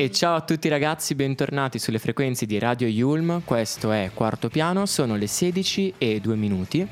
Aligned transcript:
E 0.00 0.10
ciao 0.10 0.34
a 0.34 0.40
tutti 0.40 0.70
ragazzi, 0.70 1.14
bentornati 1.14 1.78
sulle 1.78 1.98
frequenze 1.98 2.46
di 2.46 2.58
Radio 2.58 2.88
Yulm, 2.88 3.42
questo 3.44 3.92
è 3.92 4.10
Quarto 4.14 4.48
Piano, 4.48 4.86
sono 4.86 5.14
le 5.14 5.26
16 5.26 5.96
e 5.98 6.20
2 6.20 6.36
minuti 6.36 6.88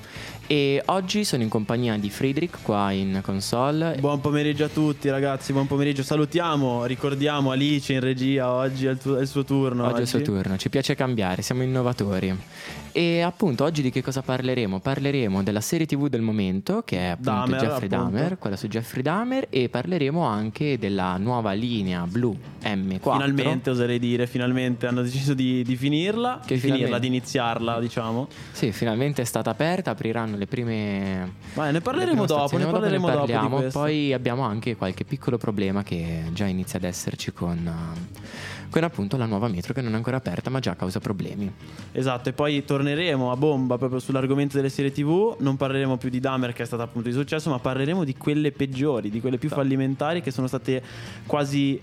e 0.48 0.82
oggi 0.86 1.24
sono 1.24 1.42
in 1.42 1.50
compagnia 1.50 1.98
di 1.98 2.08
Friedrich 2.08 2.62
qua 2.62 2.90
in 2.90 3.20
console. 3.22 3.98
Buon 4.00 4.22
pomeriggio 4.22 4.64
a 4.64 4.68
tutti 4.68 5.10
ragazzi, 5.10 5.52
buon 5.52 5.66
pomeriggio. 5.66 6.02
Salutiamo, 6.02 6.86
ricordiamo 6.86 7.50
Alice 7.50 7.92
in 7.92 8.00
regia, 8.00 8.50
oggi 8.50 8.86
è 8.86 8.90
il, 8.90 8.96
tuo, 8.96 9.18
è 9.18 9.20
il 9.20 9.28
suo 9.28 9.44
turno. 9.44 9.82
Oggi, 9.82 9.92
oggi 9.92 9.98
è 9.98 10.02
il 10.04 10.08
suo 10.08 10.22
turno, 10.22 10.56
ci 10.56 10.70
piace 10.70 10.94
cambiare, 10.94 11.42
siamo 11.42 11.62
innovatori. 11.62 12.34
E 12.92 13.20
appunto 13.20 13.64
oggi 13.64 13.82
di 13.82 13.90
che 13.90 14.02
cosa 14.02 14.22
parleremo? 14.22 14.80
Parleremo 14.80 15.42
della 15.42 15.60
serie 15.60 15.84
tv 15.84 16.08
del 16.08 16.22
momento 16.22 16.82
che 16.82 16.96
è 16.96 17.06
appunto 17.08 17.30
Dahmer, 17.30 17.60
Jeffrey 17.60 17.86
appunto. 17.86 17.96
Dahmer, 17.96 18.38
quella 18.38 18.56
su 18.56 18.68
Jeffrey 18.68 19.02
Dahmer 19.02 19.46
e 19.50 19.68
parleremo 19.68 20.22
anche 20.22 20.78
della 20.78 21.18
nuova 21.18 21.52
linea 21.52 22.06
blu 22.06 22.36
M4. 22.62 22.98
Finalmente 23.00 23.70
oserei 23.70 23.98
dire, 23.98 24.26
finalmente 24.26 24.86
hanno 24.86 25.02
deciso 25.02 25.34
di, 25.34 25.62
di 25.62 25.76
finirla, 25.76 26.40
che 26.44 26.56
finirla, 26.56 26.98
di 26.98 27.06
iniziarla 27.06 27.78
diciamo. 27.78 28.28
Sì, 28.50 28.72
finalmente 28.72 29.20
è 29.22 29.26
stata 29.26 29.50
aperta, 29.50 29.90
apriranno 29.90 30.37
le 30.38 30.46
prime. 30.46 31.34
Vai, 31.54 31.72
ne 31.72 31.80
parleremo 31.80 32.24
dopo. 32.24 32.56
Ne 32.56 32.66
parleremo 32.66 33.06
dopo. 33.06 33.26
Ne 33.26 33.26
parliamo. 33.26 33.60
Dopo 33.60 33.70
Poi 33.70 34.12
abbiamo 34.12 34.42
anche 34.42 34.76
qualche 34.76 35.04
piccolo 35.04 35.36
problema 35.36 35.82
che 35.82 36.24
già 36.32 36.46
inizia 36.46 36.78
ad 36.78 36.84
esserci 36.84 37.32
con. 37.32 37.70
Con 38.70 38.84
appunto 38.84 39.16
la 39.16 39.24
nuova 39.24 39.48
metro 39.48 39.72
che 39.72 39.80
non 39.80 39.94
è 39.94 39.96
ancora 39.96 40.18
aperta 40.18 40.50
ma 40.50 40.60
già 40.60 40.76
causa 40.76 41.00
problemi. 41.00 41.50
Esatto, 41.92 42.28
e 42.28 42.32
poi 42.32 42.64
torneremo 42.64 43.32
a 43.32 43.36
bomba 43.36 43.78
proprio 43.78 43.98
sull'argomento 43.98 44.56
delle 44.56 44.68
serie 44.68 44.92
TV. 44.92 45.36
Non 45.40 45.56
parleremo 45.56 45.96
più 45.96 46.10
di 46.10 46.20
Dahmer 46.20 46.52
che 46.52 46.62
è 46.62 46.66
stata 46.66 46.82
appunto 46.82 47.08
di 47.08 47.14
successo, 47.14 47.48
ma 47.50 47.58
parleremo 47.58 48.04
di 48.04 48.14
quelle 48.14 48.52
peggiori, 48.52 49.08
di 49.10 49.20
quelle 49.20 49.38
più 49.38 49.48
esatto. 49.48 49.62
fallimentari 49.62 50.20
che 50.20 50.30
sono 50.30 50.46
state 50.46 50.82
quasi 51.26 51.80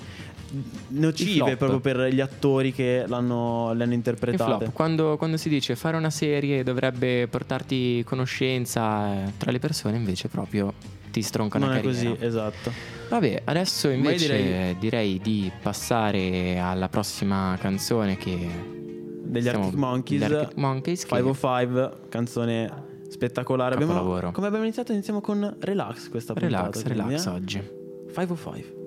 nocive 0.90 1.58
proprio 1.58 1.80
per 1.80 2.14
gli 2.14 2.20
attori 2.20 2.72
che 2.72 3.06
l'hanno, 3.08 3.74
le 3.74 3.84
hanno 3.84 3.94
interpretate. 3.94 4.72
Quando, 4.72 5.18
quando, 5.18 5.38
si 5.38 5.50
dice 5.50 5.76
fare 5.76 5.98
una 5.98 6.10
serie 6.10 6.64
dovrebbe 6.64 7.28
portarti 7.28 8.04
conoscenza 8.06 9.26
eh, 9.26 9.34
tra 9.38 9.52
le 9.52 9.60
persone, 9.60 9.98
invece 9.98 10.28
proprio 10.28 10.74
ti 11.12 11.22
stronca 11.22 11.58
non 11.58 11.70
una 11.70 11.78
carriera. 11.78 12.04
Non 12.04 12.12
è 12.12 12.16
così, 12.16 12.26
esatto. 12.26 12.72
Vabbè, 13.10 13.42
adesso 13.46 13.90
invece 13.90 14.36
direi... 14.38 14.78
direi... 14.78 15.20
di 15.20 15.52
passare 15.62 16.58
alla 16.60 16.90
prossima 16.90 17.58
canzone 17.60 18.18
che... 18.18 18.74
Degli 19.26 19.48
Arctic 19.48 19.74
Monkeys, 19.74 20.22
Arctic 20.22 20.58
Monkeys 20.58 21.02
che... 21.04 21.16
505, 21.16 21.92
canzone 22.10 22.84
spettacolare. 23.10 23.76
Abbiamo, 23.76 24.32
come 24.32 24.48
abbiamo 24.48 24.64
iniziato? 24.64 24.92
Iniziamo 24.92 25.22
con 25.22 25.56
Relax 25.60 26.10
questa 26.10 26.34
relax, 26.34 26.82
puntata. 26.82 26.88
Relax, 26.90 27.08
relax 27.08 27.26
eh? 27.26 27.30
oggi. 27.30 27.70
505. 28.14 28.85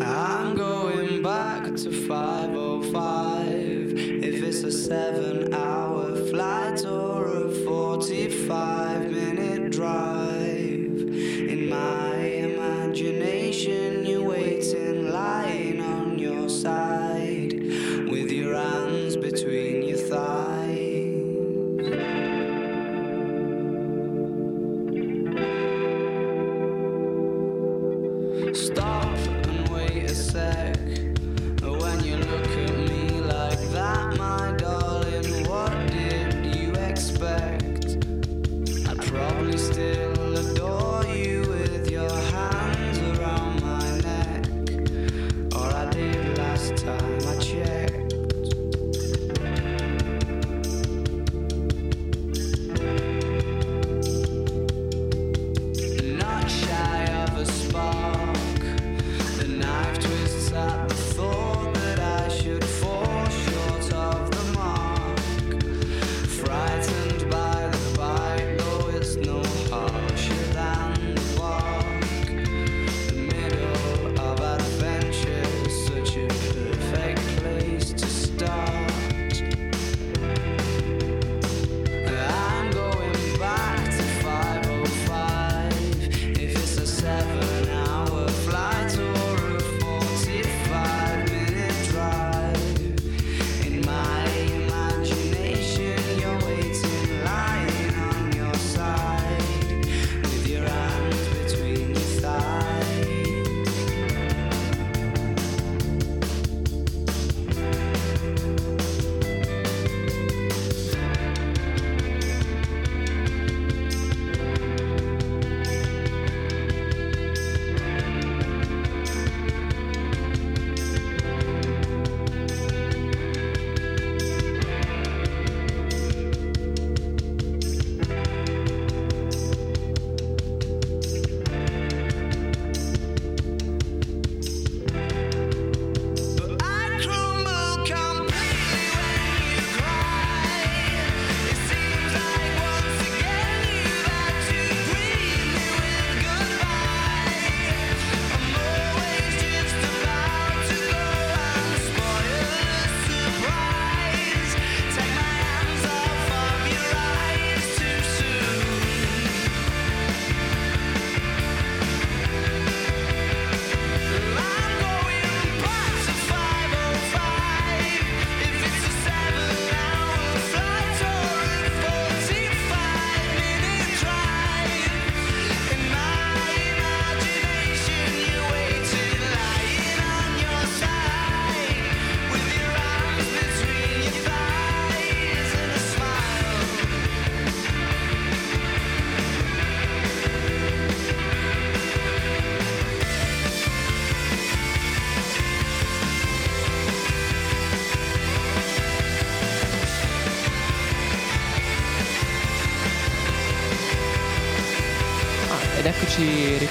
I'm 0.00 0.56
going 0.56 1.22
back 1.22 1.64
to 1.64 2.08
505 2.08 3.92
If 4.24 4.42
it's 4.42 4.62
a 4.64 4.72
seven 4.72 5.54
hour 5.54 6.16
flight 6.26 6.84
or 6.84 7.26
a 7.26 7.50
45 7.50 9.10
minute 9.10 9.70
drive 9.70 10.98
In 10.98 11.68
my 11.68 12.23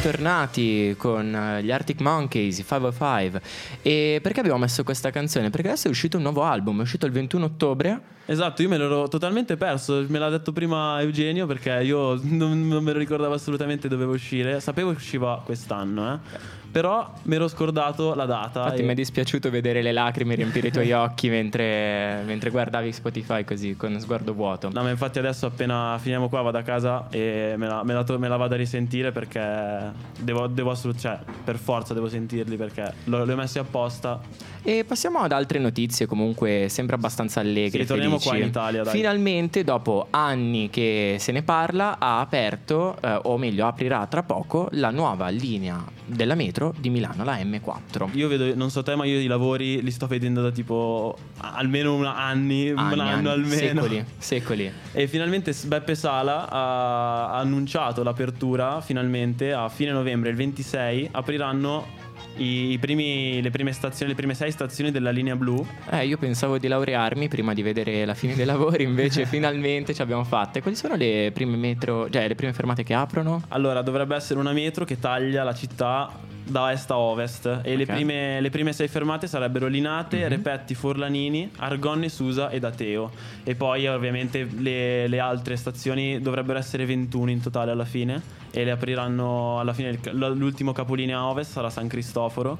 ritornati 0.03 0.95
con 0.97 1.33
eh, 1.33 1.63
gli 1.63 1.71
Arctic 1.71 2.01
Monkeys, 2.01 2.57
i 2.57 2.65
505. 2.65 3.41
E 3.81 4.19
perché 4.21 4.41
abbiamo 4.41 4.59
messo 4.59 4.83
questa 4.83 5.11
canzone? 5.11 5.49
Perché 5.49 5.67
adesso 5.67 5.87
è 5.87 5.89
uscito 5.89 6.17
un 6.17 6.23
nuovo 6.23 6.43
album, 6.43 6.79
è 6.79 6.81
uscito 6.81 7.05
il 7.05 7.13
21 7.13 7.45
ottobre. 7.45 8.01
Esatto, 8.25 8.61
io 8.61 8.67
me 8.67 8.77
l'ero 8.77 9.07
totalmente 9.07 9.55
perso, 9.55 10.05
me 10.09 10.19
l'ha 10.19 10.29
detto 10.29 10.51
prima 10.51 10.99
Eugenio 11.01 11.45
perché 11.45 11.71
io 11.83 12.19
non, 12.23 12.67
non 12.67 12.83
me 12.83 12.91
lo 12.91 12.99
ricordavo 12.99 13.33
assolutamente 13.33 13.87
dove 13.87 14.03
uscire, 14.03 14.59
sapevo 14.59 14.91
che 14.91 14.97
usciva 14.97 15.41
quest'anno, 15.43 16.13
eh. 16.13 16.61
Però 16.73 17.07
mi 17.25 17.35
ero 17.35 17.47
scordato 17.47 18.15
la 18.15 18.25
data. 18.25 18.63
Infatti 18.63 18.81
e... 18.81 18.83
mi 18.83 18.93
è 18.93 18.95
dispiaciuto 18.95 19.51
vedere 19.51 19.83
le 19.83 19.91
lacrime 19.91 20.33
riempire 20.33 20.69
i 20.69 20.71
tuoi 20.71 20.91
occhi 20.91 21.29
mentre, 21.29 22.23
mentre, 22.25 22.49
guardavi 22.49 22.91
Spotify 22.91 23.43
così 23.43 23.75
con 23.75 23.99
sguardo 23.99 24.33
vuoto. 24.33 24.71
No, 24.73 24.81
ma 24.81 24.89
infatti 24.89 25.19
adesso 25.19 25.45
appena 25.45 25.99
finiamo 25.99 26.29
qua 26.29 26.41
vado 26.41 26.57
a 26.57 26.63
casa 26.63 27.09
e 27.11 27.53
me 27.57 27.67
la, 27.67 27.83
me 27.83 27.93
la, 27.93 28.03
me 28.17 28.27
la 28.27 28.37
vado 28.37 28.55
a 28.55 28.57
risentire 28.57 29.11
perché 29.11 29.91
devo, 30.19 30.47
devo 30.47 30.71
assolutamente, 30.71 31.25
cioè 31.25 31.43
per 31.43 31.57
forza 31.57 31.93
devo 31.93 32.09
sentirli 32.09 32.55
perché 32.55 32.91
li 33.03 33.13
ho 33.13 33.35
messi 33.35 33.59
apposta. 33.59 34.19
E 34.65 34.85
passiamo 34.85 35.19
ad 35.19 35.33
altre 35.33 35.59
notizie 35.59 36.05
comunque 36.05 36.67
sempre 36.69 36.95
abbastanza 36.95 37.41
allegre. 37.41 37.81
Sì, 37.81 37.87
torniamo 37.87 38.17
qua 38.17 38.37
in 38.37 38.45
Italia. 38.45 38.83
Dai. 38.83 38.93
Finalmente 38.93 39.65
dopo 39.65 40.07
anni 40.09 40.69
che 40.69 41.17
se 41.19 41.33
ne 41.33 41.43
parla 41.43 41.99
ha 41.99 42.21
aperto, 42.21 42.95
eh, 43.01 43.19
o 43.23 43.37
meglio 43.37 43.67
aprirà 43.67 44.07
tra 44.07 44.23
poco, 44.23 44.69
la 44.71 44.89
nuova 44.89 45.27
linea 45.27 45.83
della 46.05 46.35
metro 46.35 46.73
di 46.77 46.89
Milano, 46.89 47.25
la 47.25 47.35
M4. 47.39 48.09
Io 48.13 48.29
vedo, 48.29 48.55
non 48.55 48.69
so 48.69 48.83
te, 48.83 48.95
ma 48.95 49.03
io 49.03 49.19
i 49.19 49.27
lavori 49.27 49.81
li 49.81 49.91
sto 49.91 50.07
vedendo 50.07 50.41
da 50.41 50.51
tipo 50.51 51.17
almeno 51.39 51.93
una, 51.93 52.15
anni, 52.15 52.69
anni, 52.69 52.93
un 52.93 52.99
anno 52.99 53.03
anni, 53.03 53.27
almeno. 53.27 53.81
Secoli, 53.81 54.05
secoli. 54.17 54.71
E 54.93 55.07
finalmente 55.07 55.53
Beppe 55.65 55.93
Sala 55.93 56.49
ha 56.49 57.37
annunciato 57.37 58.01
l'apertura, 58.01 58.79
finalmente 58.79 59.51
a 59.51 59.67
fine 59.67 59.91
novembre, 59.91 60.29
il 60.29 60.37
26, 60.37 61.09
apriranno 61.11 62.02
i 62.37 62.77
primi, 62.79 63.41
le 63.41 63.49
prime 63.49 63.71
stazioni, 63.71 64.11
le 64.11 64.17
prime 64.17 64.33
sei 64.33 64.51
stazioni 64.51 64.91
della 64.91 65.11
linea 65.11 65.35
blu. 65.35 65.65
Eh, 65.89 66.05
io 66.05 66.17
pensavo 66.17 66.57
di 66.57 66.67
laurearmi 66.67 67.27
prima 67.27 67.53
di 67.53 67.61
vedere 67.61 68.05
la 68.05 68.13
fine 68.13 68.35
dei 68.35 68.45
lavori, 68.45 68.83
invece 68.83 69.25
finalmente 69.27 69.93
ci 69.93 70.01
abbiamo 70.01 70.23
fatte. 70.23 70.61
Quali 70.61 70.75
sono 70.75 70.95
le 70.95 71.31
prime 71.33 71.57
metro, 71.57 72.09
cioè 72.09 72.27
le 72.27 72.35
prime 72.35 72.53
fermate 72.53 72.83
che 72.83 72.93
aprono? 72.93 73.43
Allora, 73.49 73.81
dovrebbe 73.81 74.15
essere 74.15 74.39
una 74.39 74.51
metro 74.51 74.85
che 74.85 74.99
taglia 74.99 75.43
la 75.43 75.53
città 75.53 76.31
da 76.45 76.71
est 76.71 76.91
a 76.91 76.97
ovest 76.97 77.45
e 77.45 77.49
okay. 77.59 77.75
le, 77.77 77.85
prime, 77.85 78.41
le, 78.41 78.49
prime, 78.49 78.73
sei 78.73 78.87
fermate 78.87 79.27
sarebbero 79.27 79.67
Linate, 79.67 80.17
mm-hmm. 80.17 80.27
Repetti, 80.27 80.75
Forlanini, 80.75 81.49
Argonne, 81.57 82.09
Susa 82.09 82.49
ed 82.49 82.63
Ateo 82.63 83.11
e 83.43 83.55
poi 83.55 83.87
ovviamente 83.87 84.47
le, 84.57 85.07
le, 85.07 85.19
altre 85.19 85.55
stazioni 85.55 86.19
dovrebbero 86.19 86.59
essere 86.59 86.85
21 86.85 87.31
in 87.31 87.41
totale 87.41 87.71
alla 87.71 87.85
fine 87.85 88.41
e 88.55 88.63
le 88.63 88.69
apriranno 88.69 89.59
alla 89.59 89.73
fine 89.73 89.99
l'ultimo 90.11 90.73
capolinea 90.73 91.17
a 91.17 91.27
ovest 91.27 91.53
sarà 91.53 91.71
San 91.71 91.87
Cristoforo. 91.87 92.59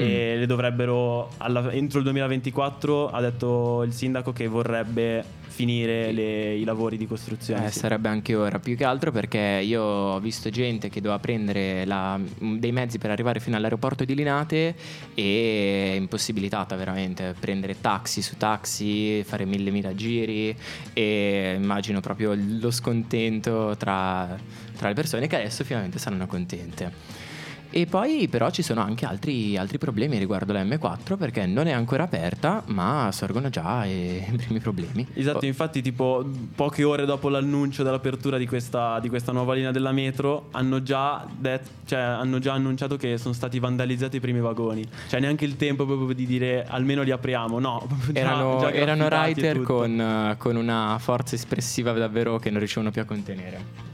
E 0.00 0.36
le 0.36 0.46
dovrebbero 0.46 1.30
alla, 1.38 1.70
entro 1.72 1.98
il 1.98 2.04
2024 2.04 3.10
ha 3.10 3.20
detto 3.20 3.82
il 3.82 3.92
sindaco 3.92 4.32
che 4.32 4.46
vorrebbe 4.46 5.38
finire 5.60 6.10
le, 6.12 6.54
i 6.54 6.64
lavori 6.64 6.96
di 6.96 7.06
costruzione. 7.06 7.66
Eh, 7.66 7.70
sì. 7.70 7.80
Sarebbe 7.80 8.08
anche 8.08 8.34
ora, 8.34 8.58
più 8.58 8.76
che 8.76 8.84
altro 8.84 9.12
perché 9.12 9.60
io 9.62 9.82
ho 9.82 10.20
visto 10.20 10.48
gente 10.48 10.88
che 10.88 11.02
doveva 11.02 11.20
prendere 11.20 11.84
la, 11.84 12.18
dei 12.38 12.72
mezzi 12.72 12.96
per 12.98 13.10
arrivare 13.10 13.40
fino 13.40 13.56
all'aeroporto 13.56 14.04
di 14.04 14.14
Linate 14.14 14.74
e 15.14 15.92
è 15.92 15.96
impossibilitata 15.96 16.76
veramente 16.76 17.34
prendere 17.38 17.78
taxi 17.78 18.22
su 18.22 18.38
taxi, 18.38 19.22
fare 19.24 19.44
mille 19.44 19.70
mila 19.70 19.94
giri 19.94 20.56
e 20.94 21.56
immagino 21.58 22.00
proprio 22.00 22.34
lo 22.34 22.70
scontento 22.70 23.74
tra, 23.76 24.38
tra 24.78 24.88
le 24.88 24.94
persone 24.94 25.26
che 25.26 25.36
adesso 25.36 25.62
finalmente 25.64 25.98
saranno 25.98 26.26
contente. 26.26 27.28
E 27.72 27.86
poi 27.86 28.26
però 28.28 28.50
ci 28.50 28.62
sono 28.62 28.80
anche 28.80 29.06
altri, 29.06 29.56
altri, 29.56 29.78
problemi 29.78 30.18
riguardo 30.18 30.52
la 30.52 30.64
M4 30.64 31.16
perché 31.16 31.46
non 31.46 31.68
è 31.68 31.72
ancora 31.72 32.02
aperta 32.02 32.64
ma 32.66 33.10
sorgono 33.12 33.48
già 33.48 33.84
i 33.86 34.24
primi 34.36 34.58
problemi. 34.58 35.06
Esatto, 35.14 35.44
oh. 35.44 35.46
infatti 35.46 35.80
tipo 35.80 36.28
poche 36.54 36.82
ore 36.82 37.04
dopo 37.04 37.28
l'annuncio 37.28 37.84
dell'apertura 37.84 38.38
di 38.38 38.46
questa, 38.46 38.98
di 38.98 39.08
questa 39.08 39.30
nuova 39.30 39.54
linea 39.54 39.70
della 39.70 39.92
metro 39.92 40.48
hanno 40.50 40.82
già, 40.82 41.24
det- 41.38 41.78
cioè, 41.84 42.00
hanno 42.00 42.40
già, 42.40 42.54
annunciato 42.54 42.96
che 42.96 43.16
sono 43.18 43.34
stati 43.34 43.60
vandalizzati 43.60 44.16
i 44.16 44.20
primi 44.20 44.40
vagoni. 44.40 44.84
Cioè 45.08 45.20
neanche 45.20 45.44
il 45.44 45.56
tempo 45.56 45.86
proprio 45.86 46.12
di 46.12 46.26
dire 46.26 46.66
almeno 46.66 47.02
li 47.02 47.12
apriamo, 47.12 47.60
no. 47.60 47.86
Già, 48.10 48.18
erano, 48.18 48.58
già 48.60 48.72
erano 48.72 49.04
writer 49.06 49.62
con, 49.62 50.34
con, 50.38 50.56
una 50.56 50.96
forza 50.98 51.36
espressiva 51.36 51.92
davvero 51.92 52.38
che 52.38 52.50
non 52.50 52.58
riuscivano 52.58 52.90
più 52.90 53.00
a 53.00 53.04
contenere. 53.04 53.88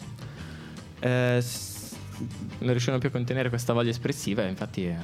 Eh, 1.00 1.42
non 2.58 2.70
riuscivano 2.70 2.98
più 2.98 3.08
a 3.08 3.12
contenere 3.12 3.48
questa 3.48 3.72
voglia 3.72 3.90
espressiva 3.90 4.42
infatti 4.44 4.86
eh, 4.86 4.96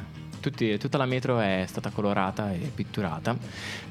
tutti, 0.43 0.77
tutta 0.77 0.99
la 0.99 1.07
metro 1.07 1.39
è 1.39 1.65
stata 1.67 1.91
colorata 1.91 2.53
e 2.53 2.71
pitturata. 2.75 3.35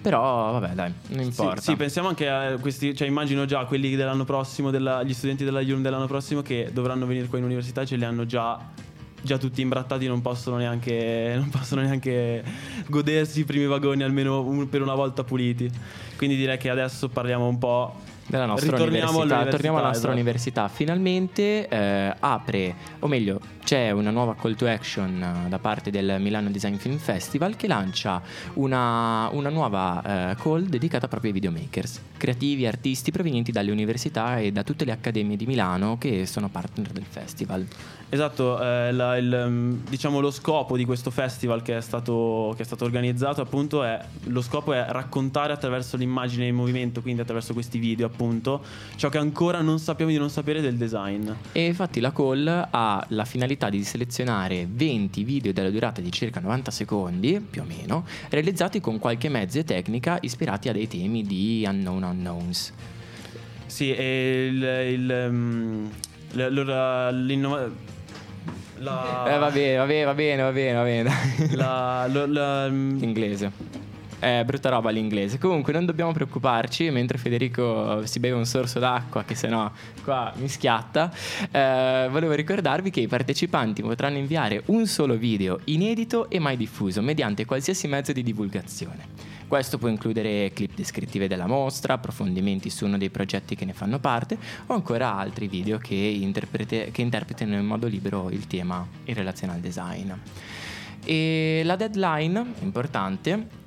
Però 0.02 0.52
vabbè 0.52 0.74
dai 0.74 0.94
non 1.08 1.24
importa. 1.24 1.62
sì, 1.62 1.72
sì 1.72 1.76
pensiamo 1.76 2.10
anche 2.10 2.30
a 2.30 2.58
questi 2.58 2.96
cioè 2.96 3.08
immagino 3.08 3.46
già 3.46 3.66
quelli 3.66 3.96
dell'anno 3.96 4.26
prossimo 4.26 4.70
della, 4.70 5.02
gli 5.02 5.14
studenti 5.14 5.44
della 5.44 5.62
IUM 5.62 5.82
dell'anno 5.82 6.08
prossimo 6.08 6.42
che 6.42 6.70
dovranno 6.72 7.06
venire 7.08 7.28
qua 7.28 7.40
in 7.40 7.46
università 7.46 7.86
ce 7.86 7.96
li 7.96 8.04
hanno 8.04 8.26
già 8.26 8.90
già 9.24 9.38
tutti 9.38 9.62
imbrattati 9.62 10.08
non 10.08 10.22
possono 10.22 10.58
neanche, 10.58 11.34
non 11.38 11.50
possono 11.50 11.82
neanche 11.82 12.44
godersi 12.88 13.42
i 13.42 13.44
primi 13.44 13.68
vagoni 13.68 14.04
almeno 14.04 14.42
un, 14.42 14.68
per 14.68 14.82
una 14.82 14.96
volta 14.96 15.24
puliti. 15.24 15.70
Quindi 16.18 16.36
direi 16.36 16.58
che 16.58 16.70
adesso 16.70 17.08
parliamo 17.08 17.48
un 17.48 17.58
po' 17.58 17.96
della 18.28 18.46
nostra 18.46 18.76
università. 18.82 19.46
Torniamo 19.46 19.78
alla 19.78 19.88
nostra 19.88 20.10
esatto. 20.10 20.14
università. 20.14 20.68
Finalmente 20.68 21.68
eh, 21.68 22.16
apre, 22.20 22.76
o 23.00 23.08
meglio, 23.08 23.40
c'è 23.64 23.92
una 23.92 24.12
nuova 24.12 24.36
call 24.36 24.56
to 24.56 24.68
action 24.68 25.22
eh, 25.46 25.50
da 25.50 25.60
parte 25.60 25.92
del 25.92 26.18
Milano 26.20 26.50
Design 26.50 26.76
Film 26.76 26.98
Festival 26.98 27.56
che 27.56 27.68
lancia 27.68 28.22
una, 28.56 29.30
una 29.32 29.50
nuova 29.50 30.32
eh, 30.32 30.36
call 30.36 30.64
dedicata 30.64 31.08
proprio 31.08 31.32
ai 31.32 31.40
videomakers, 31.40 32.02
creativi, 32.18 32.66
artisti 32.66 33.12
provenienti 33.12 33.52
dalle 33.52 33.72
università 33.72 34.40
e 34.40 34.52
da 34.52 34.64
tutte 34.64 34.86
le 34.86 34.92
accademie 34.92 35.38
di 35.38 35.46
Milano 35.46 35.98
che 35.98 36.26
sono 36.26 36.50
partner 36.50 36.90
del 36.90 37.06
festival. 37.08 37.68
Esatto, 38.14 38.62
eh, 38.62 38.92
la, 38.92 39.16
il, 39.16 39.46
mm, 39.48 39.74
diciamo 39.88 40.20
lo 40.20 40.32
scopo 40.32 40.76
di 40.76 40.84
questo 40.84 41.12
festival 41.12 41.62
che 41.62 41.78
è, 41.78 41.82
stato, 41.82 42.52
che 42.58 42.64
è 42.64 42.66
stato 42.66 42.84
organizzato 42.84 43.40
appunto 43.40 43.84
è, 43.86 43.98
lo 44.26 44.42
scopo 44.42 44.74
è 44.74 44.86
raccontare 44.90 45.54
attraverso 45.54 45.96
l'immagine 45.96 46.46
in 46.46 46.54
movimento, 46.54 47.02
quindi 47.02 47.22
attraverso 47.22 47.54
questi 47.54 47.80
video 47.80 48.08
appunto, 48.08 48.21
ciò 48.96 49.10
che 49.10 49.18
ancora 49.18 49.62
non 49.62 49.80
sappiamo 49.80 50.12
di 50.12 50.18
non 50.18 50.30
sapere 50.30 50.62
del 50.62 50.76
design. 50.76 51.30
E 51.52 51.66
infatti 51.66 52.00
la 52.00 52.12
call 52.12 52.48
ha 52.48 53.06
la 53.10 53.26
finalità 53.26 53.70
di 53.70 53.84
selezionare 53.84 54.68
20 54.70 55.24
video 55.24 55.54
della 55.54 55.70
durata 55.70 56.02
di 56.02 56.12
circa 56.12 56.40
90 56.40 56.72
secondi, 56.72 57.40
più 57.40 57.62
o 57.62 57.66
meno, 57.66 58.06
realizzati 58.30 58.80
con 58.80 59.00
qualche 59.00 59.30
mezzo 59.30 59.60
e 59.60 59.64
tecnica 59.64 60.18
ispirati 60.22 60.70
a 60.70 60.74
dei 60.74 60.88
temi 60.88 61.24
di 61.24 61.66
unknown 61.68 62.04
unknowns. 62.04 62.74
Sì, 63.66 63.94
e 63.94 64.50
il, 64.52 64.64
il, 64.64 65.28
um, 65.30 65.90
l'innovazione 66.34 67.90
la... 68.82 69.36
Eh, 69.36 69.38
va 69.38 69.52
bene, 69.52 69.78
va 69.78 69.86
bene, 69.86 70.06
va 70.06 70.14
bene, 70.14 70.42
va 70.42 70.52
bene, 70.52 70.74
va 70.74 70.84
bene. 70.84 71.12
La, 71.56 72.08
la, 72.12 72.26
la... 72.26 72.66
Inglese. 73.06 73.52
È 74.22 74.44
brutta 74.46 74.70
roba 74.70 74.92
l'inglese. 74.92 75.40
Comunque 75.40 75.74
non 75.74 75.84
dobbiamo 75.84 76.12
preoccuparci 76.12 76.92
mentre 76.92 77.18
Federico 77.18 78.06
si 78.06 78.20
beve 78.20 78.36
un 78.36 78.46
sorso 78.46 78.78
d'acqua 78.78 79.24
che 79.24 79.34
sennò 79.34 79.72
qua 80.04 80.32
mi 80.36 80.48
schiatta. 80.48 81.12
Eh, 81.50 82.08
volevo 82.12 82.34
ricordarvi 82.34 82.92
che 82.92 83.00
i 83.00 83.08
partecipanti 83.08 83.82
potranno 83.82 84.18
inviare 84.18 84.62
un 84.68 84.86
solo 84.86 85.16
video 85.16 85.62
inedito 85.64 86.30
e 86.30 86.38
mai 86.38 86.56
diffuso 86.56 87.02
mediante 87.02 87.46
qualsiasi 87.46 87.88
mezzo 87.88 88.12
di 88.12 88.22
divulgazione. 88.22 89.08
Questo 89.48 89.80
può 89.80 89.88
includere 89.88 90.52
clip 90.54 90.76
descrittive 90.76 91.28
della 91.28 91.48
mostra, 91.48 91.96
approfondimenti 91.96 92.70
su 92.70 92.86
uno 92.86 93.00
dei 93.00 93.10
progetti 93.10 93.56
che 93.56 93.66
ne 93.66 93.74
fanno 93.74 93.98
parte 93.98 94.38
o 94.68 94.76
ancora 94.76 95.16
altri 95.16 95.48
video 95.48 95.80
che, 95.80 96.32
che 96.92 97.02
interpretino 97.02 97.56
in 97.56 97.66
modo 97.66 97.88
libero 97.88 98.30
il 98.30 98.46
tema 98.46 98.88
in 99.06 99.16
relazione 99.16 99.54
al 99.54 99.60
design. 99.62 100.12
E 101.04 101.64
la 101.66 101.76
deadline, 101.76 102.54
importante, 102.62 103.60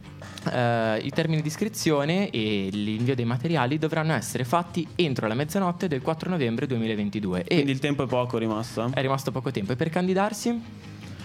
Uh, 0.45 1.05
I 1.05 1.11
termini 1.15 1.43
di 1.43 1.49
iscrizione 1.49 2.31
e 2.31 2.69
l'invio 2.71 3.15
dei 3.15 3.25
materiali 3.25 3.79
dovranno 3.79 4.13
essere 4.13 4.45
fatti 4.45 4.87
entro 4.95 5.27
la 5.27 5.35
mezzanotte 5.35 5.89
del 5.89 6.03
4 6.03 6.31
novembre 6.31 6.67
2022. 6.67 7.45
Quindi 7.45 7.71
il 7.71 7.79
tempo 7.79 8.05
è 8.05 8.07
poco 8.07 8.39
rimasto? 8.39 8.91
È 8.93 9.01
rimasto 9.01 9.33
poco 9.33 9.51
tempo. 9.51 9.73
E 9.73 9.77
per 9.77 9.91
candidarsi? 9.91 10.61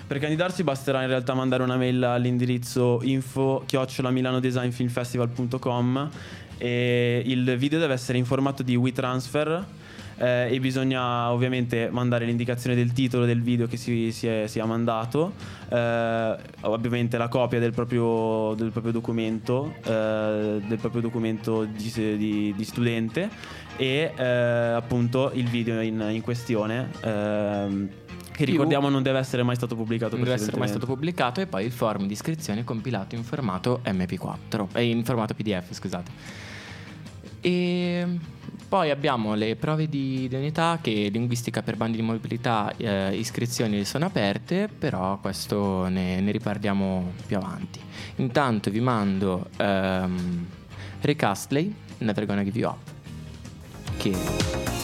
Per 0.08 0.18
candidarsi 0.18 0.64
basterà 0.64 1.04
in 1.04 1.08
realtà 1.08 1.36
mandare 1.36 1.62
una 1.62 1.76
mail 1.76 2.04
all'indirizzo 2.04 3.00
info 3.04 3.64
milanodesignfilmfestival.com 4.00 6.10
e 6.58 7.22
il 7.26 7.56
video 7.58 7.80
deve 7.80 7.94
essere 7.94 8.18
in 8.18 8.26
formato 8.26 8.64
di 8.64 8.76
WeTransfer 8.76 9.66
eh, 10.20 10.54
e 10.54 10.60
bisogna 10.60 11.32
ovviamente 11.32 11.90
mandare 11.92 12.26
l'indicazione 12.26 12.76
del 12.76 12.92
titolo 12.92 13.26
del 13.26 13.42
video 13.42 13.68
che 13.68 13.78
si, 13.78 14.12
si, 14.12 14.28
è, 14.28 14.48
si 14.48 14.60
mandato, 14.60 15.34
eh, 15.70 16.36
ovviamente 16.62 17.18
la 17.18 17.30
copia 17.30 17.60
del 17.60 17.72
proprio, 17.72 18.54
del 18.56 18.72
proprio 18.72 18.92
documento, 18.92 19.74
eh, 19.84 20.62
del 20.66 20.78
proprio 20.78 21.02
documento 21.02 21.64
di, 21.64 21.92
di, 22.18 22.54
di 22.56 22.64
studente 22.66 23.30
e 23.78 24.14
eh, 24.16 24.24
appunto 24.24 25.32
il 25.34 25.48
video 25.48 25.80
in, 25.80 26.06
in 26.12 26.22
questione 26.22 26.90
ehm, 27.02 27.90
Che 28.34 28.44
ricordiamo 28.44 28.90
non 28.90 29.02
deve 29.02 29.20
essere 29.20 29.42
mai 29.44 29.56
stato 29.56 29.76
pubblicato. 29.76 30.16
Non 30.16 30.26
deve 30.26 30.36
essere 30.36 30.58
mai 30.58 30.68
stato 30.68 30.86
pubblicato 30.86 31.40
e 31.40 31.48
poi 31.48 31.64
il 31.64 31.72
form 31.72 32.06
di 32.06 32.14
iscrizione 32.14 32.66
compilato 32.66 33.16
in 33.16 33.24
formato 33.24 33.80
MP4, 33.86 34.68
eh, 34.74 34.84
in 34.84 35.06
formato 35.06 35.34
PDF, 35.34 35.72
scusate. 35.72 36.12
E 37.42 38.20
poi 38.70 38.92
abbiamo 38.92 39.34
le 39.34 39.56
prove 39.56 39.90
di 39.90 40.26
idoneità 40.26 40.78
che 40.80 41.10
linguistica 41.12 41.64
per 41.64 41.76
bandi 41.76 41.98
di 41.98 42.04
mobilità, 42.04 42.72
eh, 42.78 43.16
iscrizioni 43.16 43.84
sono 43.84 44.06
aperte, 44.06 44.70
però 44.70 45.18
questo 45.18 45.88
ne, 45.88 46.22
ne, 46.22 46.32
riparliamo 46.32 47.14
più 47.26 47.38
avanti. 47.38 47.82
Intanto 48.18 48.70
vi 48.70 48.80
mando 48.80 49.50
um, 49.58 50.46
Rick 51.02 51.24
Astley, 51.24 51.74
Never 51.98 52.28
Gonna 52.28 52.44
Give 52.44 52.60
You 52.60 52.70
Up, 52.70 53.98
che 53.98 54.79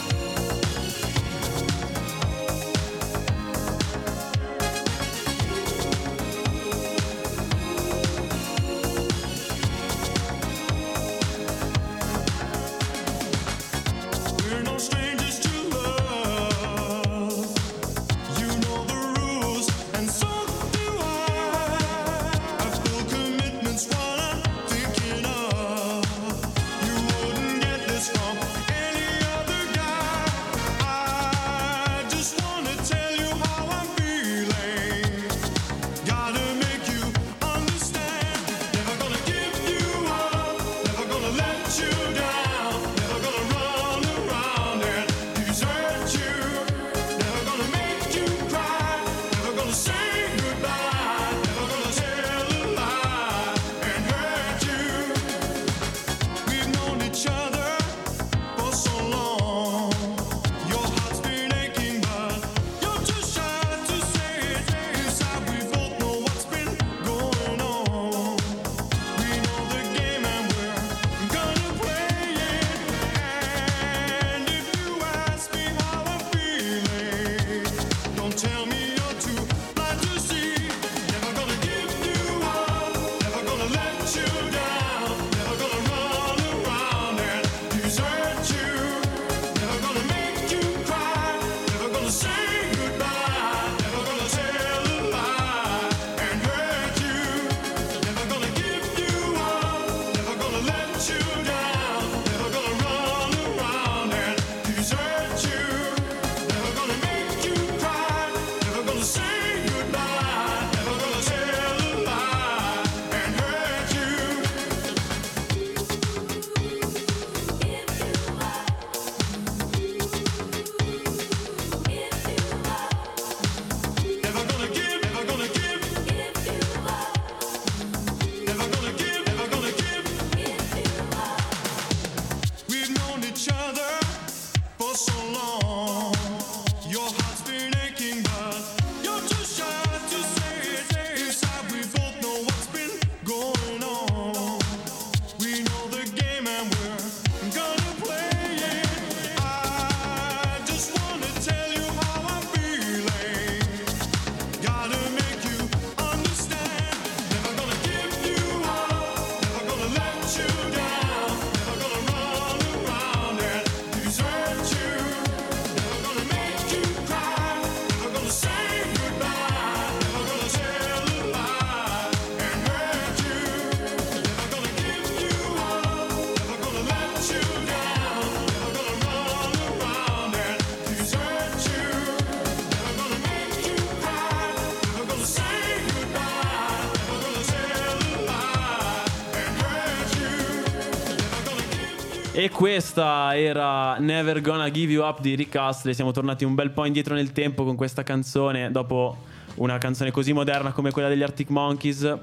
questa 192.56 193.36
era 193.36 193.98
Never 193.98 194.40
Gonna 194.40 194.70
Give 194.70 194.90
You 194.90 195.06
Up 195.06 195.20
di 195.20 195.34
Rick 195.34 195.54
Astley. 195.56 195.92
Siamo 195.92 196.10
tornati 196.10 196.42
un 196.46 196.54
bel 196.54 196.70
po' 196.70 196.86
indietro 196.86 197.12
nel 197.12 197.32
tempo 197.32 197.64
con 197.64 197.76
questa 197.76 198.02
canzone. 198.02 198.70
Dopo 198.70 199.14
una 199.56 199.76
canzone 199.76 200.10
così 200.10 200.32
moderna 200.32 200.72
come 200.72 200.90
quella 200.90 201.08
degli 201.08 201.22
Arctic 201.22 201.50
Monkeys, 201.50 202.16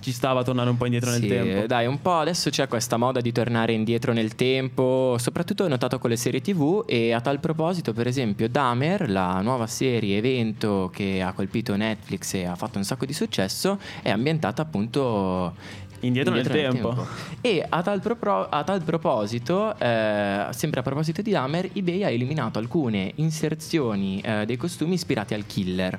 ci 0.00 0.12
stava 0.12 0.42
tornare 0.42 0.68
un 0.68 0.76
po' 0.76 0.84
indietro 0.84 1.10
sì, 1.12 1.20
nel 1.20 1.28
tempo. 1.28 1.66
Dai, 1.66 1.86
un 1.86 2.02
po' 2.02 2.18
adesso 2.18 2.50
c'è 2.50 2.68
questa 2.68 2.98
moda 2.98 3.22
di 3.22 3.32
tornare 3.32 3.72
indietro 3.72 4.12
nel 4.12 4.34
tempo, 4.34 5.16
soprattutto 5.18 5.64
ho 5.64 5.68
notato 5.68 5.98
con 5.98 6.10
le 6.10 6.16
serie 6.16 6.42
TV 6.42 6.84
e 6.86 7.12
a 7.12 7.22
tal 7.22 7.40
proposito, 7.40 7.94
per 7.94 8.06
esempio, 8.06 8.50
Dahmer, 8.50 9.08
la 9.08 9.40
nuova 9.40 9.66
serie 9.66 10.18
evento 10.18 10.90
che 10.92 11.22
ha 11.22 11.32
colpito 11.32 11.74
Netflix 11.76 12.34
e 12.34 12.44
ha 12.44 12.56
fatto 12.56 12.76
un 12.76 12.84
sacco 12.84 13.06
di 13.06 13.14
successo, 13.14 13.78
è 14.02 14.10
ambientata 14.10 14.60
appunto 14.60 15.54
Indietro, 16.02 16.34
Indietro 16.34 16.54
nel, 16.54 16.62
nel 16.62 16.72
tempo. 16.72 16.94
tempo. 16.94 17.10
E 17.40 17.64
a 17.68 17.82
tal, 17.82 18.00
pro- 18.00 18.48
a 18.48 18.64
tal 18.64 18.82
proposito, 18.82 19.76
eh, 19.78 20.46
sempre 20.50 20.80
a 20.80 20.82
proposito 20.82 21.22
di 21.22 21.34
Hammer, 21.34 21.70
eBay 21.72 22.04
ha 22.04 22.10
eliminato 22.10 22.58
alcune 22.58 23.12
inserzioni 23.16 24.20
eh, 24.20 24.44
dei 24.46 24.56
costumi 24.56 24.94
ispirati 24.94 25.34
al 25.34 25.46
killer. 25.46 25.98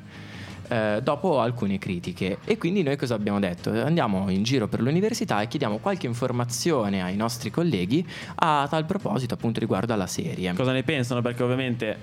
Eh, 0.65 1.01
dopo 1.03 1.41
alcune 1.41 1.77
critiche 1.77 2.37
e 2.45 2.57
quindi 2.57 2.83
noi 2.83 2.95
cosa 2.95 3.15
abbiamo 3.15 3.37
detto? 3.37 3.69
Andiamo 3.69 4.29
in 4.29 4.43
giro 4.43 4.69
per 4.69 4.81
l'università 4.81 5.41
e 5.41 5.49
chiediamo 5.49 5.77
qualche 5.79 6.07
informazione 6.07 7.03
ai 7.03 7.17
nostri 7.17 7.51
colleghi 7.51 8.05
a 8.35 8.65
tal 8.69 8.85
proposito 8.85 9.33
appunto 9.33 9.59
riguardo 9.59 9.91
alla 9.91 10.07
serie. 10.07 10.53
Cosa 10.53 10.71
ne 10.71 10.83
pensano? 10.83 11.21
Perché 11.21 11.43
ovviamente 11.43 11.97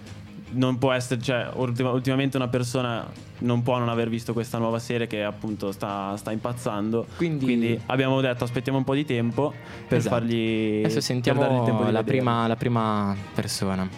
non 0.52 0.78
può 0.78 0.92
essere, 0.92 1.20
cioè, 1.20 1.48
ultimamente 1.54 2.36
una 2.36 2.48
persona 2.48 3.06
non 3.40 3.62
può 3.62 3.78
non 3.78 3.88
aver 3.88 4.08
visto 4.08 4.32
questa 4.32 4.58
nuova 4.58 4.78
serie 4.78 5.06
che 5.06 5.22
appunto 5.22 5.72
sta, 5.72 6.16
sta 6.16 6.30
impazzando. 6.32 7.06
Quindi, 7.16 7.44
Quindi, 7.44 7.80
abbiamo 7.86 8.20
detto 8.20 8.44
aspettiamo 8.44 8.78
un 8.78 8.84
po' 8.84 8.94
di 8.94 9.04
tempo 9.04 9.52
per 9.88 9.98
esatto. 9.98 10.16
fargli. 10.16 10.82
Adesso 10.84 11.00
sentiamo 11.00 11.90
la 11.90 12.02
prima, 12.02 12.46
la 12.46 12.56
prima 12.56 13.16
persona. 13.34 13.88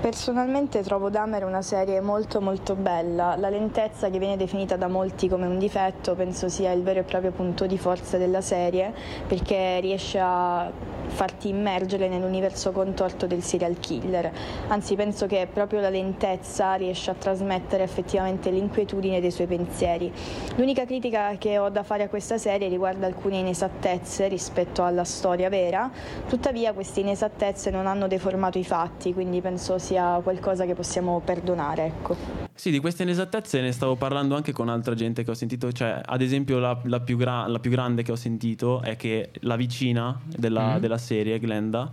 Personalmente 0.00 0.82
trovo 0.82 1.10
Dahmer 1.10 1.44
una 1.44 1.60
serie 1.60 2.00
molto 2.00 2.40
molto 2.40 2.74
bella, 2.74 3.36
la 3.36 3.50
lentezza 3.50 4.08
che 4.08 4.18
viene 4.18 4.38
definita 4.38 4.76
da 4.76 4.88
molti 4.88 5.28
come 5.28 5.46
un 5.46 5.58
difetto 5.58 6.14
penso 6.14 6.48
sia 6.48 6.72
il 6.72 6.82
vero 6.82 7.00
e 7.00 7.02
proprio 7.02 7.32
punto 7.32 7.66
di 7.66 7.76
forza 7.76 8.16
della 8.16 8.40
serie 8.40 8.94
perché 9.28 9.78
riesce 9.80 10.18
a 10.18 10.72
farti 11.10 11.48
immergere 11.48 12.08
nell'universo 12.08 12.72
contorto 12.72 13.26
del 13.26 13.42
serial 13.42 13.78
killer. 13.78 14.32
Anzi, 14.68 14.96
penso 14.96 15.26
che 15.26 15.46
proprio 15.52 15.80
la 15.80 15.90
lentezza 15.90 16.74
riesce 16.74 17.10
a 17.10 17.14
trasmettere 17.14 17.82
effettivamente 17.82 18.50
l'inquietudine 18.50 19.20
dei 19.20 19.30
suoi 19.30 19.46
pensieri. 19.46 20.12
L'unica 20.56 20.84
critica 20.84 21.36
che 21.38 21.58
ho 21.58 21.68
da 21.68 21.82
fare 21.82 22.04
a 22.04 22.08
questa 22.08 22.38
serie 22.38 22.68
riguarda 22.68 23.06
alcune 23.06 23.38
inesattezze 23.38 24.28
rispetto 24.28 24.82
alla 24.84 25.04
storia 25.04 25.48
vera, 25.48 25.90
tuttavia 26.28 26.72
queste 26.72 27.00
inesattezze 27.00 27.70
non 27.70 27.86
hanno 27.86 28.06
deformato 28.06 28.58
i 28.58 28.64
fatti, 28.64 29.12
quindi 29.12 29.40
penso 29.40 29.78
sia 29.78 30.20
qualcosa 30.22 30.64
che 30.64 30.74
possiamo 30.74 31.20
perdonare. 31.24 31.84
Ecco. 31.84 32.49
Sì, 32.60 32.70
di 32.70 32.78
queste 32.78 33.04
inesattezze 33.04 33.62
ne 33.62 33.72
stavo 33.72 33.96
parlando 33.96 34.36
anche 34.36 34.52
con 34.52 34.68
altra 34.68 34.94
gente 34.94 35.24
che 35.24 35.30
ho 35.30 35.34
sentito, 35.34 35.72
cioè 35.72 35.98
ad 36.04 36.20
esempio 36.20 36.58
la, 36.58 36.78
la, 36.84 37.00
più, 37.00 37.16
gra- 37.16 37.46
la 37.46 37.58
più, 37.58 37.70
grande 37.70 38.02
che 38.02 38.12
ho 38.12 38.16
sentito 38.16 38.82
è 38.82 38.96
che 38.96 39.30
la 39.40 39.56
vicina 39.56 40.20
della, 40.26 40.76
mm. 40.76 40.78
della 40.78 40.98
serie, 40.98 41.38
Glenda, 41.38 41.90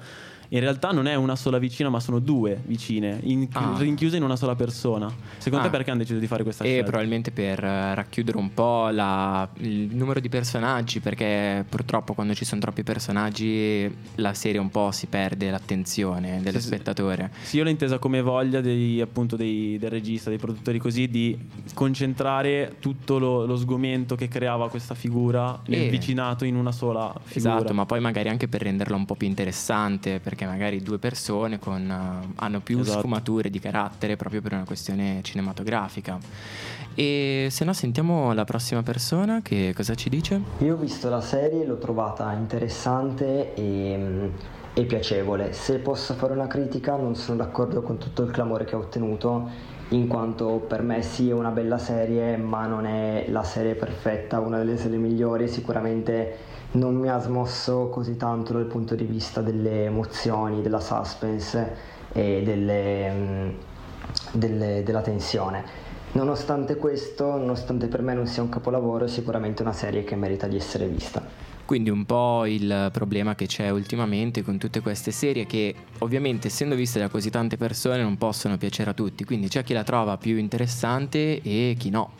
in 0.49 0.59
realtà 0.59 0.91
non 0.91 1.07
è 1.07 1.15
una 1.15 1.35
sola 1.35 1.57
vicina, 1.57 1.89
ma 1.89 1.99
sono 1.99 2.19
due 2.19 2.61
vicine, 2.65 3.19
in, 3.23 3.47
ah. 3.51 3.75
rinchiuse 3.77 4.17
in 4.17 4.23
una 4.23 4.35
sola 4.35 4.55
persona. 4.55 5.13
Secondo 5.37 5.65
ah. 5.65 5.69
te 5.69 5.75
perché 5.75 5.91
hanno 5.91 5.99
deciso 5.99 6.19
di 6.19 6.27
fare 6.27 6.43
questa 6.43 6.63
e 6.63 6.67
scelta? 6.67 6.85
probabilmente 6.85 7.31
per 7.31 7.63
eh, 7.63 7.95
racchiudere 7.95 8.37
un 8.37 8.53
po' 8.53 8.89
la, 8.89 9.47
il 9.59 9.95
numero 9.95 10.19
di 10.19 10.29
personaggi, 10.29 10.99
perché 10.99 11.65
purtroppo 11.67 12.13
quando 12.13 12.33
ci 12.33 12.45
sono 12.45 12.61
troppi 12.61 12.83
personaggi 12.83 13.93
la 14.15 14.33
serie 14.33 14.59
un 14.59 14.69
po' 14.69 14.91
si 14.91 15.07
perde 15.07 15.49
l'attenzione 15.49 16.41
dello 16.41 16.59
sì, 16.59 16.67
spettatore. 16.67 17.31
Sì, 17.43 17.57
io 17.57 17.63
l'ho 17.63 17.69
intesa 17.69 17.97
come 17.99 18.21
voglia 18.21 18.61
dei, 18.61 19.01
appunto 19.01 19.35
dei, 19.35 19.77
del 19.77 19.89
regista, 19.89 20.29
dei 20.29 20.39
produttori 20.39 20.79
così, 20.79 21.07
di 21.07 21.37
concentrare 21.73 22.75
tutto 22.79 23.17
lo, 23.17 23.45
lo 23.45 23.55
sgomento 23.57 24.15
che 24.15 24.27
creava 24.27 24.69
questa 24.69 24.95
figura 24.95 25.59
nel 25.67 25.81
e... 25.83 25.89
vicinato 25.89 26.45
in 26.45 26.55
una 26.55 26.71
sola 26.71 27.13
figura. 27.23 27.55
Esatto, 27.57 27.73
ma 27.73 27.85
poi 27.85 27.99
magari 27.99 28.29
anche 28.29 28.47
per 28.47 28.61
renderla 28.61 28.95
un 28.95 29.05
po' 29.05 29.15
più 29.15 29.27
interessante, 29.27 30.19
perché 30.19 30.36
magari 30.45 30.81
due 30.81 30.97
persone 30.97 31.59
con, 31.59 31.89
uh, 31.89 32.33
hanno 32.35 32.59
più 32.59 32.79
esatto. 32.79 32.99
sfumature 32.99 33.49
di 33.49 33.59
carattere 33.59 34.15
proprio 34.15 34.41
per 34.41 34.53
una 34.53 34.65
questione 34.65 35.19
cinematografica. 35.23 36.17
E 36.93 37.47
se 37.51 37.63
no 37.63 37.73
sentiamo 37.73 38.33
la 38.33 38.43
prossima 38.43 38.81
persona 38.83 39.41
che 39.41 39.73
cosa 39.75 39.95
ci 39.95 40.09
dice? 40.09 40.41
Io 40.59 40.73
ho 40.73 40.77
visto 40.77 41.09
la 41.09 41.21
serie, 41.21 41.65
l'ho 41.65 41.77
trovata 41.77 42.31
interessante 42.33 43.53
e, 43.53 44.31
e 44.73 44.83
piacevole. 44.85 45.53
Se 45.53 45.77
posso 45.77 46.13
fare 46.15 46.33
una 46.33 46.47
critica 46.47 46.95
non 46.95 47.15
sono 47.15 47.37
d'accordo 47.37 47.81
con 47.81 47.97
tutto 47.97 48.23
il 48.23 48.31
clamore 48.31 48.65
che 48.65 48.75
ha 48.75 48.79
ottenuto 48.79 49.75
in 49.89 50.07
quanto 50.07 50.65
per 50.67 50.81
me 50.81 51.01
sì 51.01 51.29
è 51.29 51.33
una 51.33 51.51
bella 51.51 51.77
serie 51.77 52.35
ma 52.35 52.65
non 52.65 52.85
è 52.85 53.25
la 53.29 53.43
serie 53.43 53.75
perfetta, 53.75 54.39
una 54.39 54.57
delle 54.57 54.77
serie 54.77 54.97
migliori 54.97 55.47
sicuramente 55.47 56.55
non 56.71 56.95
mi 56.95 57.09
ha 57.09 57.19
smosso 57.19 57.89
così 57.89 58.17
tanto 58.17 58.53
dal 58.53 58.65
punto 58.65 58.95
di 58.95 59.05
vista 59.05 59.41
delle 59.41 59.85
emozioni, 59.85 60.61
della 60.61 60.79
suspense 60.79 61.75
e 62.11 62.41
delle, 62.43 63.11
mm, 63.11 63.49
delle, 64.33 64.83
della 64.83 65.01
tensione. 65.01 65.85
Nonostante 66.13 66.77
questo, 66.77 67.37
nonostante 67.37 67.87
per 67.87 68.01
me 68.01 68.13
non 68.13 68.27
sia 68.27 68.41
un 68.41 68.49
capolavoro, 68.49 69.05
è 69.05 69.07
sicuramente 69.07 69.61
una 69.61 69.73
serie 69.73 70.03
che 70.03 70.15
merita 70.15 70.47
di 70.47 70.55
essere 70.55 70.87
vista. 70.87 71.45
Quindi 71.67 71.89
un 71.89 72.05
po' 72.05 72.45
il 72.45 72.89
problema 72.93 73.35
che 73.35 73.45
c'è 73.45 73.69
ultimamente 73.69 74.41
con 74.41 74.57
tutte 74.57 74.79
queste 74.79 75.11
serie 75.11 75.45
che 75.45 75.75
ovviamente 75.97 76.47
essendo 76.47 76.75
viste 76.75 76.97
da 76.97 77.09
così 77.09 77.29
tante 77.29 77.57
persone 77.57 78.01
non 78.01 78.17
possono 78.17 78.57
piacere 78.57 78.91
a 78.91 78.93
tutti, 78.93 79.25
quindi 79.25 79.49
c'è 79.49 79.65
chi 79.65 79.73
la 79.73 79.83
trova 79.83 80.15
più 80.15 80.37
interessante 80.37 81.41
e 81.41 81.75
chi 81.77 81.89
no. 81.89 82.11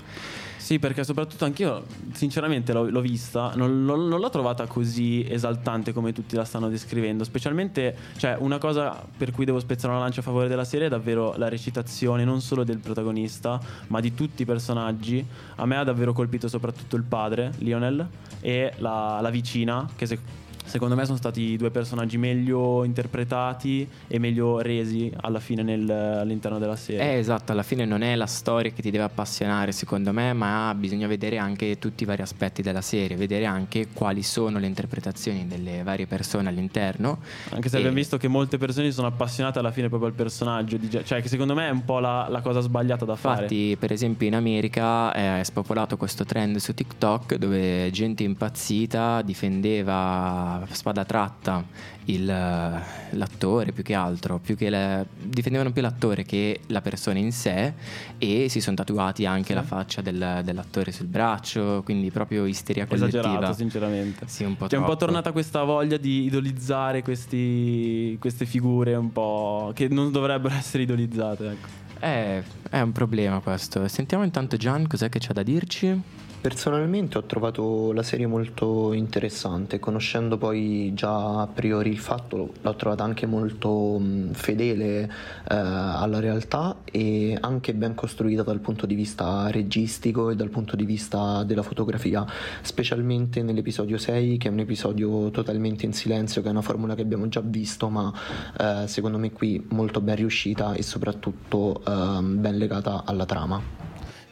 Sì, 0.58 0.80
perché 0.80 1.04
soprattutto 1.04 1.46
anch'io, 1.46 1.86
sinceramente, 2.14 2.74
l'ho, 2.74 2.90
l'ho 2.90 3.00
vista, 3.00 3.54
non, 3.56 3.86
non, 3.86 4.08
non, 4.08 4.20
l'ho 4.20 4.30
trovata 4.30 4.66
così 4.66 5.26
esaltante 5.28 5.94
come 5.94 6.12
tutti 6.14 6.36
la 6.36 6.44
stanno 6.44 6.68
descrivendo. 6.68 7.24
Specialmente, 7.24 7.96
cioè, 8.18 8.36
una 8.40 8.58
cosa 8.58 9.06
per 9.18 9.32
cui 9.32 9.46
devo 9.46 9.60
spezzare 9.60 9.94
una 9.94 10.02
lancia 10.02 10.20
a 10.20 10.24
favore 10.24 10.48
della 10.48 10.66
serie 10.66 10.88
è 10.88 10.90
davvero 10.90 11.36
la 11.38 11.48
recitazione, 11.48 12.26
non 12.26 12.42
solo 12.42 12.64
del 12.64 12.80
protagonista, 12.80 13.60
ma 13.88 14.00
di 14.00 14.14
tutti 14.14 14.42
i 14.42 14.46
personaggi. 14.46 15.26
A 15.56 15.66
me 15.66 15.78
ha 15.78 15.84
davvero 15.84 16.12
colpito 16.12 16.48
soprattutto 16.48 16.96
il 16.96 17.04
padre, 17.04 17.54
Lionel, 17.60 18.06
e 18.42 18.74
la, 18.78 19.20
la 19.22 19.30
vicina, 19.30 19.88
che 19.96 20.06
se, 20.06 20.20
secondo 20.68 20.96
me 20.96 21.06
sono 21.06 21.18
stati 21.18 21.42
i 21.42 21.58
due 21.58 21.72
personaggi 21.72 22.18
meglio 22.18 22.84
interpretati 22.84 23.88
e 24.08 24.20
meglio 24.20 24.60
resi 24.60 25.12
alla 25.22 25.40
fine 25.40 25.64
nel, 25.64 25.90
all'interno 25.90 26.60
della 26.60 26.76
serie. 26.76 27.14
Eh, 27.14 27.18
esatto, 27.18 27.52
alla 27.52 27.64
fine 27.64 27.86
non 27.86 28.02
è 28.02 28.16
la 28.16 28.26
storia 28.26 28.72
che 28.72 28.82
ti 28.82 28.92
deve 28.92 29.06
appassionare 29.06 29.72
secondo 29.72 30.12
me, 30.12 30.34
ma 30.34 30.74
bisogna 30.76 31.08
vedere 31.08 31.38
anche 31.38 31.80
tutti 31.80 32.04
i 32.04 32.06
vari 32.06 32.22
aspetti 32.22 32.62
della 32.62 32.82
serie, 32.82 33.16
vedere 33.16 33.46
anche 33.46 33.88
quali 33.94 34.24
sono 34.24 34.60
le 34.60 34.68
interpretazioni 34.68 35.48
delle 35.48 35.84
varie 35.84 36.08
persone 36.08 36.50
all'interno. 36.50 37.20
Anche 37.50 37.70
se 37.70 37.76
e... 37.76 37.80
abbiamo 37.80 37.98
visto 37.98 38.18
che 38.18 38.28
molte 38.28 38.58
persone 38.58 38.92
sono 38.92 39.08
appassionate 39.08 39.60
alla 39.60 39.72
fine 39.72 39.88
proprio 39.90 40.10
al 40.10 40.16
personaggio, 40.16 40.78
di... 40.78 40.90
cioè 40.90 41.22
che 41.22 41.28
secondo 41.28 41.54
me 41.54 41.68
è 41.68 41.72
un 41.72 41.86
po' 41.86 42.00
la, 42.00 42.28
la 42.30 42.42
cosa 42.42 42.60
sbagliata 42.60 43.06
da 43.06 43.16
fare. 43.16 43.44
Infatti, 43.44 43.76
per 43.80 43.92
esempio 43.92 44.28
in 44.28 44.36
America 44.36 45.14
è 45.14 45.44
spopolato 45.44 45.98
questo 45.98 46.26
trend 46.26 46.58
su 46.58 46.74
TikTok 46.74 47.36
dove 47.36 47.90
gente 47.92 48.24
impazzita 48.24 49.22
difendeva 49.22 50.57
spada 50.72 51.06
tratta 51.06 51.64
il, 52.06 52.26
l'attore 52.26 53.72
più 53.72 53.84
che 53.84 53.94
altro, 53.94 54.40
più 54.40 54.56
che 54.56 54.70
le, 54.70 55.06
difendevano 55.22 55.72
più 55.72 55.82
l'attore 55.82 56.24
che 56.24 56.62
la 56.68 56.82
persona 56.82 57.20
in 57.20 57.32
sé 57.32 57.74
e 58.18 58.48
si 58.50 58.62
sono 58.62 58.76
tatuati 58.76 59.26
anche 59.26 59.48
sì. 59.48 59.54
la 59.54 59.64
faccia 59.64 60.02
del, 60.02 60.42
dell'attore 60.44 60.92
sul 60.92 61.08
braccio, 61.08 61.82
quindi 61.84 62.12
proprio 62.12 62.46
isteria 62.46 62.86
collettiva. 62.86 63.22
Esagerato 63.22 63.54
sinceramente. 63.54 64.26
Sì, 64.28 64.44
un 64.44 64.56
po' 64.56 64.68
C'è 64.68 64.78
un 64.78 64.86
po' 64.86 64.96
tornata 64.96 65.32
questa 65.32 65.64
voglia 65.64 65.98
di 65.98 66.24
idolizzare 66.26 67.02
questi, 67.02 68.18
queste 68.20 68.46
figure 68.46 68.96
un 68.96 69.12
po' 69.12 69.72
che 69.74 69.88
non 69.88 70.12
dovrebbero 70.12 70.56
essere 70.56 70.84
idolizzate. 70.84 71.52
Ecco. 71.52 71.86
È, 72.00 72.44
è 72.70 72.80
un 72.80 72.92
problema 72.92 73.40
questo. 73.40 73.88
Sentiamo 73.88 74.24
intanto 74.24 74.56
Gian 74.56 74.88
cos'è 74.88 75.10
che 75.10 75.20
c'ha 75.20 75.34
da 75.34 75.44
dirci. 75.44 76.26
Personalmente 76.48 77.18
ho 77.18 77.24
trovato 77.24 77.92
la 77.92 78.04
serie 78.04 78.26
molto 78.26 78.94
interessante, 78.94 79.80
conoscendo 79.80 80.38
poi 80.38 80.94
già 80.94 81.42
a 81.42 81.48
priori 81.48 81.90
il 81.90 81.98
fatto, 81.98 82.54
l'ho 82.62 82.76
trovata 82.78 83.04
anche 83.04 83.26
molto 83.26 84.02
fedele 84.32 85.02
eh, 85.02 85.10
alla 85.50 86.22
realtà 86.22 86.78
e 86.86 87.38
anche 87.38 87.74
ben 87.74 87.96
costruita 87.96 88.44
dal 88.44 88.62
punto 88.62 88.86
di 88.86 88.96
vista 88.96 89.52
registico 89.52 90.30
e 90.30 90.38
dal 90.38 90.48
punto 90.48 90.78
di 90.78 90.86
vista 90.86 91.44
della 91.44 91.64
fotografia, 91.64 92.26
specialmente 92.62 93.44
nell'episodio 93.44 93.98
6 93.98 94.38
che 94.38 94.48
è 94.48 94.52
un 94.52 94.60
episodio 94.60 95.30
totalmente 95.32 95.86
in 95.86 95.92
silenzio, 95.92 96.42
che 96.42 96.48
è 96.48 96.52
una 96.52 96.62
formula 96.62 96.96
che 96.96 97.02
abbiamo 97.02 97.28
già 97.28 97.42
visto, 97.44 97.90
ma 97.90 98.10
eh, 98.58 98.88
secondo 98.88 99.18
me 99.18 99.34
qui 99.34 99.68
molto 99.72 100.00
ben 100.00 100.16
riuscita 100.16 100.76
e 100.76 100.82
soprattutto 100.82 101.82
eh, 101.86 102.22
ben 102.22 102.58
legata 102.58 103.04
alla 103.06 103.26
trama. 103.26 103.87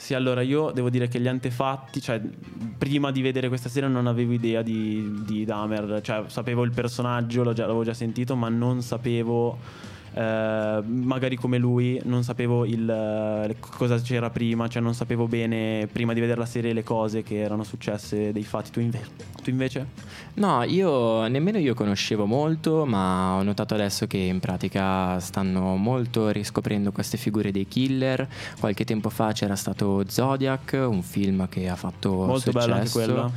Sì, 0.05 0.13
allora 0.13 0.41
io 0.43 0.69
devo 0.69 0.91
dire 0.91 1.07
che 1.07 1.19
gli 1.19 1.27
antefatti, 1.27 1.99
cioè 1.99 2.21
prima 2.77 3.09
di 3.09 3.23
vedere 3.23 3.47
questa 3.47 3.69
serie 3.69 3.89
non 3.89 4.05
avevo 4.05 4.33
idea 4.33 4.61
di, 4.61 5.23
di 5.25 5.45
Dahmer, 5.45 5.99
cioè 6.03 6.25
sapevo 6.27 6.61
il 6.61 6.69
personaggio, 6.69 7.41
l'avevo 7.41 7.83
già 7.83 7.95
sentito, 7.95 8.35
ma 8.35 8.47
non 8.47 8.83
sapevo 8.83 9.57
eh, 10.17 10.81
magari 10.85 11.35
come 11.35 11.57
lui 11.57 11.99
non 12.05 12.23
sapevo 12.23 12.63
il, 12.63 12.89
eh, 12.89 13.55
cosa 13.59 13.99
c'era 13.99 14.29
prima, 14.29 14.69
cioè 14.69 14.81
non 14.81 14.93
sapevo 14.93 15.27
bene 15.27 15.89
prima 15.91 16.13
di 16.13 16.21
vedere 16.21 16.39
la 16.39 16.45
serie 16.45 16.71
le 16.71 16.83
cose 16.83 17.21
che 17.21 17.35
erano 17.35 17.63
successe 17.65 18.31
dei 18.31 18.43
fatti. 18.43 18.71
Tu, 18.71 18.79
inve- 18.79 19.05
tu 19.43 19.49
invece? 19.49 19.87
No, 20.35 20.63
io 20.63 21.27
nemmeno 21.27 21.57
io 21.57 21.73
conoscevo 21.73 22.25
molto, 22.25 22.85
ma 22.85 23.33
ho 23.33 23.43
notato 23.43 23.73
adesso 23.73 24.07
che 24.07 24.17
in 24.17 24.39
pratica 24.39 25.19
stanno 25.19 25.75
molto 25.75 26.29
riscoprendo 26.29 26.93
queste 26.93 27.17
figure 27.17 27.51
dei 27.51 27.67
killer. 27.67 28.25
Qualche 28.57 28.85
tempo 28.85 29.09
fa 29.09 29.33
c'era 29.33 29.55
stato 29.55 30.05
Zodiac, 30.07 30.77
un 30.89 31.03
film 31.03 31.49
che 31.49 31.67
ha 31.67 31.75
fatto 31.75 32.13
molto 32.13 32.51
successo. 32.51 32.57
bello 32.57 32.73
anche 32.73 32.89
quello. 32.89 33.31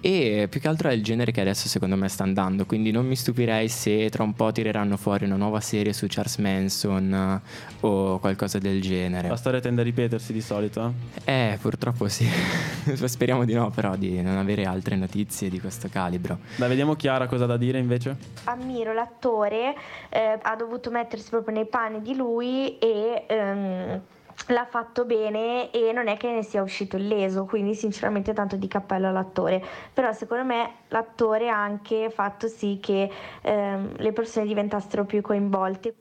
E 0.00 0.48
più 0.50 0.60
che 0.60 0.68
altro 0.68 0.90
è 0.90 0.92
il 0.92 1.02
genere 1.02 1.32
che 1.32 1.40
adesso 1.40 1.66
secondo 1.66 1.96
me 1.96 2.08
sta 2.08 2.24
andando, 2.24 2.66
quindi 2.66 2.90
non 2.90 3.06
mi 3.06 3.16
stupirei 3.16 3.70
se 3.70 4.10
tra 4.10 4.22
un 4.22 4.34
po' 4.34 4.52
tireranno 4.52 4.98
fuori 4.98 5.24
una 5.24 5.36
nuova 5.36 5.60
serie 5.60 5.94
su 5.94 6.06
Charles 6.24 6.36
Manson 6.38 7.40
uh, 7.80 7.86
o 7.86 8.18
qualcosa 8.18 8.58
del 8.58 8.80
genere. 8.80 9.28
La 9.28 9.36
storia 9.36 9.60
tende 9.60 9.82
a 9.82 9.84
ripetersi 9.84 10.32
di 10.32 10.40
solito? 10.40 10.94
Eh, 11.24 11.52
eh 11.52 11.58
purtroppo 11.60 12.08
sì. 12.08 12.26
Speriamo 12.94 13.44
di 13.44 13.52
no, 13.52 13.70
però 13.70 13.96
di 13.96 14.20
non 14.22 14.38
avere 14.38 14.64
altre 14.64 14.96
notizie 14.96 15.50
di 15.50 15.60
questo 15.60 15.88
calibro. 15.88 16.38
Dai, 16.56 16.68
vediamo 16.68 16.94
Chiara 16.94 17.26
cosa 17.26 17.44
ha 17.44 17.46
da 17.46 17.56
dire 17.56 17.78
invece. 17.78 18.16
Ammiro 18.44 18.92
l'attore, 18.94 19.74
eh, 20.08 20.38
ha 20.40 20.56
dovuto 20.56 20.90
mettersi 20.90 21.28
proprio 21.28 21.54
nei 21.54 21.66
panni 21.66 22.00
di 22.00 22.14
lui 22.14 22.78
e... 22.78 23.26
Um 23.28 24.00
l'ha 24.48 24.66
fatto 24.66 25.04
bene 25.04 25.70
e 25.70 25.92
non 25.92 26.08
è 26.08 26.16
che 26.16 26.30
ne 26.30 26.42
sia 26.42 26.62
uscito 26.62 26.96
illeso, 26.96 27.44
quindi 27.44 27.74
sinceramente 27.74 28.32
tanto 28.32 28.56
di 28.56 28.68
cappello 28.68 29.08
all'attore, 29.08 29.62
però 29.92 30.12
secondo 30.12 30.44
me 30.44 30.70
l'attore 30.88 31.48
ha 31.48 31.62
anche 31.62 32.10
fatto 32.10 32.48
sì 32.48 32.78
che 32.80 33.10
ehm, 33.42 33.96
le 33.96 34.12
persone 34.12 34.46
diventassero 34.46 35.04
più 35.04 35.20
coinvolte. 35.20 35.94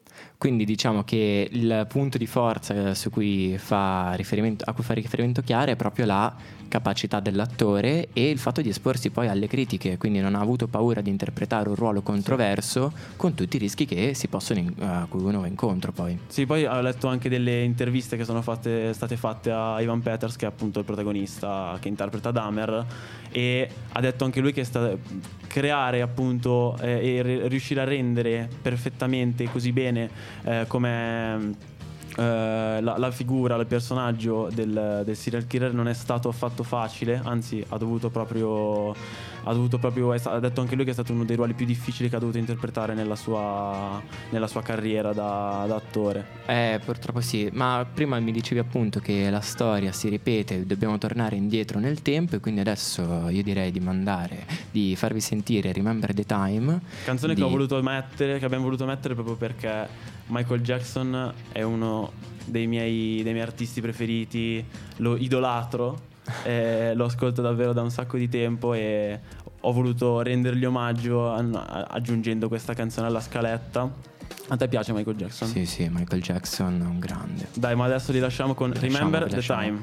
Quindi 0.43 0.65
diciamo 0.65 1.05
che 1.05 1.47
il 1.49 1.85
punto 1.87 2.17
di 2.17 2.27
forza 2.27 2.93
su 2.95 3.09
cui 3.09 3.53
a 3.53 3.57
cui 3.57 3.57
fa 3.57 4.11
riferimento 4.11 5.41
Chiara 5.41 5.71
è 5.71 5.77
proprio 5.77 6.05
la 6.05 6.35
capacità 6.67 7.21
dell'attore 7.21 8.09
e 8.11 8.29
il 8.29 8.39
fatto 8.39 8.59
di 8.59 8.67
esporsi 8.67 9.09
poi 9.09 9.27
alle 9.27 9.47
critiche, 9.47 9.97
quindi 9.97 10.19
non 10.19 10.33
ha 10.33 10.39
avuto 10.39 10.67
paura 10.67 11.01
di 11.01 11.09
interpretare 11.11 11.69
un 11.69 11.75
ruolo 11.75 12.01
controverso 12.01 12.91
con 13.15 13.35
tutti 13.35 13.55
i 13.55 13.59
rischi 13.59 13.85
che 13.85 14.15
si 14.15 14.27
possono 14.27 14.59
in, 14.59 14.73
a 14.79 15.05
cui 15.07 15.21
uno 15.21 15.39
va 15.39 15.47
incontro 15.47 15.91
poi. 15.91 16.17
Sì, 16.27 16.45
poi 16.45 16.65
ho 16.65 16.81
letto 16.81 17.07
anche 17.07 17.29
delle 17.29 17.61
interviste 17.61 18.17
che 18.17 18.25
sono 18.25 18.41
fatte, 18.41 18.91
state 18.91 19.15
fatte 19.15 19.51
a 19.51 19.79
Ivan 19.81 20.01
Peters, 20.01 20.35
che 20.35 20.45
è 20.45 20.47
appunto 20.49 20.79
il 20.79 20.85
protagonista 20.85 21.77
che 21.79 21.87
interpreta 21.89 22.31
Dahmer, 22.31 22.85
e 23.31 23.69
ha 23.91 24.01
detto 24.01 24.25
anche 24.25 24.39
lui 24.41 24.51
che 24.51 24.63
sta 24.63 24.97
creare 25.45 26.01
appunto 26.01 26.75
eh, 26.81 27.17
e 27.17 27.47
riuscire 27.47 27.81
a 27.81 27.83
rendere 27.83 28.49
perfettamente 28.59 29.47
così 29.51 29.71
bene 29.71 30.09
eh, 30.43 30.65
come 30.67 31.71
eh, 32.15 32.79
la, 32.81 32.97
la, 32.97 33.11
figura, 33.11 33.55
il 33.55 33.65
personaggio 33.65 34.49
del, 34.53 35.01
del, 35.03 35.15
serial 35.15 35.47
killer 35.47 35.73
non 35.73 35.87
è 35.87 35.93
stato 35.93 36.29
affatto 36.29 36.61
facile, 36.61 37.19
anzi 37.23 37.63
ha 37.69 37.77
dovuto 37.77 38.09
proprio, 38.09 38.91
ha 38.91 39.51
dovuto 39.51 39.79
proprio, 39.79 40.11
ha 40.11 40.39
detto 40.39 40.61
anche 40.61 40.75
lui 40.75 40.83
che 40.83 40.91
è 40.91 40.93
stato 40.93 41.11
uno 41.11 41.23
dei 41.23 41.35
ruoli 41.35 41.53
più 41.53 41.65
difficili 41.65 42.09
che 42.09 42.15
ha 42.15 42.19
dovuto 42.19 42.37
interpretare 42.37 42.93
nella 42.93 43.15
sua, 43.15 43.99
nella 44.29 44.45
sua 44.45 44.61
carriera 44.61 45.11
da, 45.11 45.65
da, 45.67 45.75
attore. 45.75 46.25
Eh, 46.45 46.79
purtroppo 46.85 47.19
sì, 47.19 47.49
ma 47.51 47.85
prima 47.91 48.19
mi 48.19 48.31
dicevi 48.31 48.59
appunto 48.59 48.99
che 48.99 49.31
la 49.31 49.41
storia 49.41 49.91
si 49.91 50.07
ripete, 50.09 50.67
dobbiamo 50.67 50.99
tornare 50.99 51.35
indietro 51.35 51.79
nel 51.79 52.03
tempo 52.03 52.35
e 52.35 52.39
quindi 52.39 52.59
adesso 52.59 53.27
io 53.29 53.41
direi 53.41 53.71
di 53.71 53.79
mandare, 53.79 54.45
di 54.69 54.95
farvi 54.95 55.19
sentire 55.19 55.71
Remember 55.73 56.13
the 56.13 56.25
Time. 56.25 56.79
Canzone 57.05 57.33
di... 57.33 57.41
che 57.41 57.47
ho 57.47 57.49
voluto 57.49 57.81
mettere, 57.81 58.37
che 58.37 58.45
abbiamo 58.45 58.65
voluto 58.65 58.85
mettere 58.85 59.15
proprio 59.15 59.35
perché 59.35 60.11
Michael 60.27 60.61
Jackson 60.61 61.33
è 61.51 61.61
uno 61.61 62.11
dei 62.45 62.67
miei, 62.67 63.21
dei 63.23 63.33
miei 63.33 63.45
artisti 63.45 63.81
preferiti, 63.81 64.63
lo 64.97 65.15
idolatro, 65.15 66.11
eh, 66.43 66.93
lo 66.95 67.05
ascolto 67.05 67.41
davvero 67.41 67.73
da 67.73 67.81
un 67.81 67.91
sacco 67.91 68.17
di 68.17 68.29
tempo 68.29 68.73
e 68.73 69.19
ho 69.65 69.71
voluto 69.71 70.21
rendergli 70.21 70.65
omaggio 70.65 71.31
aggiungendo 71.31 72.47
questa 72.47 72.73
canzone 72.73 73.07
alla 73.07 73.21
scaletta. 73.21 74.11
A 74.49 74.57
te 74.57 74.67
piace 74.67 74.91
Michael 74.91 75.15
Jackson? 75.15 75.47
Sì, 75.47 75.65
sì, 75.65 75.87
Michael 75.89 76.21
Jackson 76.21 76.81
è 76.81 76.85
un 76.85 76.99
grande. 76.99 77.47
Dai, 77.53 77.75
ma 77.75 77.85
adesso 77.85 78.11
li 78.11 78.19
lasciamo 78.19 78.53
con 78.53 78.71
lasciamo, 78.71 78.97
Remember 78.97 79.29
the 79.29 79.41
Time. 79.41 79.81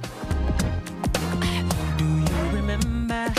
Do 1.97 2.05
you 2.05 2.51
remember 2.53 3.33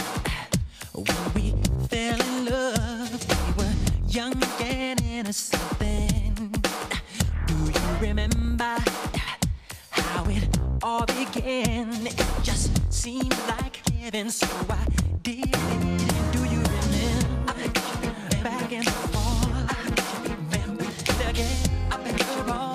when 0.93 1.05
we 1.35 1.53
fell 1.87 2.19
in 2.19 2.45
love? 2.45 3.25
We 3.55 3.63
were 3.63 3.73
young 4.07 4.33
and 4.61 5.01
innocent. 5.01 5.90
Remember 8.01 8.77
how 9.91 10.25
it 10.27 10.59
all 10.81 11.05
began. 11.05 12.07
It 12.07 12.25
just 12.41 12.71
seemed 12.91 13.37
like 13.47 13.77
heaven, 13.91 14.31
so 14.31 14.47
I 14.69 14.85
did 15.21 15.45
it. 15.45 16.33
Do 16.33 16.39
you 16.45 16.61
remember 16.63 17.69
back 18.43 18.71
in 18.71 18.83
the 18.83 18.91
fall? 18.91 19.47
Remember 20.51 21.29
again? 21.29 22.70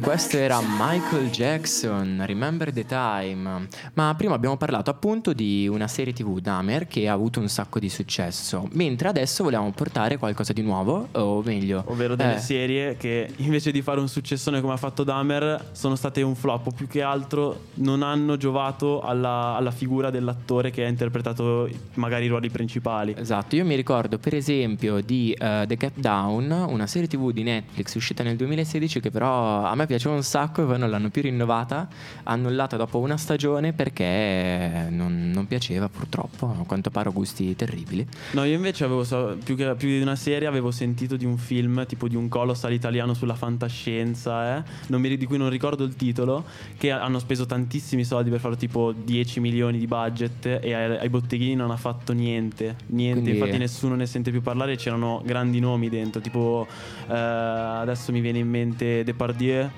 Questo 0.00 0.38
era 0.38 0.60
Michael 0.60 1.30
Jackson, 1.30 2.22
Remember 2.24 2.72
the 2.72 2.86
Time. 2.86 3.68
Ma 3.94 4.14
prima 4.16 4.34
abbiamo 4.34 4.56
parlato 4.56 4.90
appunto 4.90 5.32
di 5.32 5.68
una 5.68 5.88
serie 5.88 6.12
TV 6.12 6.38
Dahmer 6.40 6.86
che 6.86 7.08
ha 7.08 7.12
avuto 7.12 7.40
un 7.40 7.48
sacco 7.48 7.78
di 7.78 7.88
successo, 7.88 8.68
mentre 8.72 9.08
adesso 9.08 9.44
vogliamo 9.44 9.70
portare 9.72 10.16
qualcosa 10.16 10.52
di 10.52 10.62
nuovo, 10.62 11.08
o 11.12 11.42
meglio, 11.42 11.84
ovvero 11.86 12.16
delle 12.16 12.36
eh, 12.36 12.40
serie 12.40 12.96
che 12.96 13.30
invece 13.36 13.70
di 13.72 13.82
fare 13.82 14.00
un 14.00 14.08
successone 14.08 14.60
come 14.60 14.72
ha 14.72 14.76
fatto 14.76 15.04
Dahmer 15.04 15.70
sono 15.72 15.96
state 15.96 16.22
un 16.22 16.34
flop, 16.34 16.68
o 16.68 16.70
più 16.70 16.86
che 16.86 17.02
altro 17.02 17.66
non 17.74 18.02
hanno 18.02 18.36
giovato 18.36 19.00
alla, 19.02 19.54
alla 19.56 19.70
figura 19.70 20.10
dell'attore 20.10 20.70
che 20.70 20.84
ha 20.84 20.88
interpretato 20.88 21.68
magari 21.94 22.24
i 22.24 22.28
ruoli 22.28 22.48
principali. 22.48 23.14
Esatto, 23.16 23.56
io 23.56 23.64
mi 23.64 23.74
ricordo 23.74 24.18
per 24.18 24.34
esempio 24.34 25.00
di 25.00 25.34
uh, 25.38 25.66
The 25.66 25.76
Get 25.76 25.98
Down, 25.98 26.50
una 26.50 26.86
serie 26.86 27.08
TV 27.08 27.32
di 27.32 27.42
Netflix 27.42 27.94
uscita 27.94 28.22
nel 28.22 28.36
2016 28.36 29.00
che 29.00 29.10
però 29.10 29.64
a 29.64 29.74
me 29.74 29.86
piaceva 29.90 30.14
un 30.14 30.22
sacco 30.22 30.62
e 30.62 30.66
poi 30.66 30.78
non 30.78 30.88
l'hanno 30.88 31.10
più 31.10 31.22
rinnovata, 31.22 31.88
annullata 32.22 32.76
dopo 32.76 32.98
una 32.98 33.16
stagione 33.16 33.72
perché 33.72 34.86
non, 34.88 35.32
non 35.34 35.48
piaceva 35.48 35.88
purtroppo, 35.88 36.46
a 36.60 36.64
quanto 36.64 36.90
pare 36.90 37.10
gusti 37.10 37.56
terribili. 37.56 38.06
No, 38.32 38.44
io 38.44 38.54
invece 38.54 38.84
avevo, 38.84 39.04
più, 39.42 39.56
che, 39.56 39.74
più 39.74 39.88
di 39.88 40.00
una 40.00 40.14
serie, 40.14 40.46
avevo 40.46 40.70
sentito 40.70 41.16
di 41.16 41.24
un 41.24 41.36
film 41.38 41.84
tipo 41.86 42.06
di 42.06 42.14
un 42.14 42.28
colossal 42.28 42.72
italiano 42.72 43.14
sulla 43.14 43.34
fantascienza, 43.34 44.58
eh? 44.58 44.62
mi, 44.96 45.16
di 45.16 45.26
cui 45.26 45.38
non 45.38 45.50
ricordo 45.50 45.82
il 45.82 45.96
titolo, 45.96 46.44
che 46.78 46.92
hanno 46.92 47.18
speso 47.18 47.46
tantissimi 47.46 48.04
soldi 48.04 48.30
per 48.30 48.38
fare 48.38 48.56
tipo 48.56 48.92
10 48.92 49.40
milioni 49.40 49.78
di 49.78 49.88
budget 49.88 50.46
e 50.46 50.72
ai, 50.72 50.98
ai 50.98 51.08
botteghini 51.08 51.56
non 51.56 51.72
ha 51.72 51.76
fatto 51.76 52.12
niente, 52.12 52.76
niente, 52.86 53.22
Quindi... 53.22 53.38
infatti 53.40 53.58
nessuno 53.58 53.96
ne 53.96 54.06
sente 54.06 54.30
più 54.30 54.40
parlare, 54.40 54.76
c'erano 54.76 55.20
grandi 55.24 55.58
nomi 55.58 55.88
dentro, 55.88 56.20
tipo 56.20 56.68
eh, 57.08 57.12
adesso 57.12 58.12
mi 58.12 58.20
viene 58.20 58.38
in 58.38 58.48
mente 58.48 59.02
Depardieu 59.02 59.68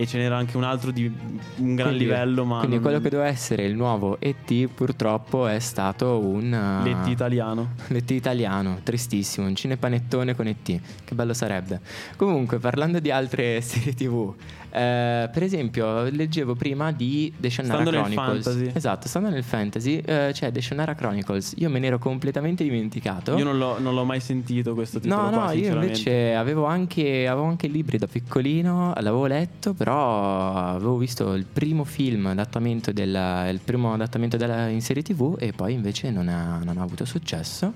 e 0.00 0.06
ce 0.06 0.16
n'era 0.16 0.36
anche 0.36 0.56
un 0.56 0.62
altro 0.62 0.92
di 0.92 1.12
un 1.56 1.74
gran 1.74 1.88
quindi, 1.88 2.04
livello. 2.04 2.44
Ma 2.44 2.58
quindi 2.58 2.76
non... 2.76 2.84
quello 2.84 3.00
che 3.00 3.08
doveva 3.08 3.28
essere 3.28 3.64
il 3.64 3.74
nuovo 3.74 4.20
ET 4.20 4.66
purtroppo 4.66 5.48
è 5.48 5.58
stato 5.58 6.20
un... 6.20 6.52
Uh, 6.52 6.84
L'ET 6.84 7.08
italiano. 7.08 7.70
L'ET 7.88 8.08
italiano, 8.12 8.78
tristissimo, 8.84 9.48
un 9.48 9.56
cinepanettone 9.56 10.36
con 10.36 10.46
ET, 10.46 10.62
che 10.62 11.14
bello 11.16 11.34
sarebbe. 11.34 11.80
Comunque, 12.14 12.58
parlando 12.58 13.00
di 13.00 13.10
altre 13.10 13.58
serie 13.60 13.92
tv, 13.92 14.34
eh, 14.70 15.28
per 15.32 15.42
esempio, 15.42 16.04
leggevo 16.04 16.54
prima 16.54 16.92
di 16.92 17.32
The 17.36 17.50
Shannara 17.50 17.80
stando 17.80 17.90
Chronicles. 17.90 18.46
Nel 18.46 18.54
fantasy. 18.54 18.76
Esatto, 18.76 19.08
stando 19.08 19.30
nel 19.30 19.42
fantasy, 19.42 19.96
eh, 19.96 20.30
c'è 20.32 20.52
The 20.52 20.60
Shannara 20.60 20.94
Chronicles. 20.94 21.54
Io 21.56 21.70
me 21.70 21.80
ne 21.80 21.88
ero 21.88 21.98
completamente 21.98 22.62
dimenticato. 22.62 23.36
Io 23.36 23.44
non 23.44 23.58
l'ho, 23.58 23.80
non 23.80 23.94
l'ho 23.94 24.04
mai 24.04 24.20
sentito 24.20 24.74
questo 24.74 25.00
titolo. 25.00 25.22
No, 25.22 25.30
qua, 25.30 25.46
no, 25.46 25.52
io 25.52 25.72
invece 25.72 26.34
avevo 26.34 26.66
anche, 26.66 27.26
avevo 27.26 27.46
anche 27.48 27.66
libri 27.66 27.98
da 27.98 28.06
piccolino, 28.06 28.92
l'avevo 28.94 29.26
letto, 29.26 29.72
però 29.72 29.87
avevo 29.92 30.96
visto 30.96 31.34
il 31.34 31.44
primo 31.44 31.84
film 31.84 32.26
adattamento 32.26 32.92
della, 32.92 33.48
il 33.48 33.60
primo 33.62 33.92
adattamento 33.92 34.36
della, 34.36 34.68
in 34.68 34.80
serie 34.80 35.02
tv 35.02 35.36
e 35.38 35.52
poi 35.52 35.72
invece 35.72 36.10
non 36.10 36.28
ha, 36.28 36.60
non 36.62 36.78
ha 36.78 36.82
avuto 36.82 37.04
successo. 37.04 37.72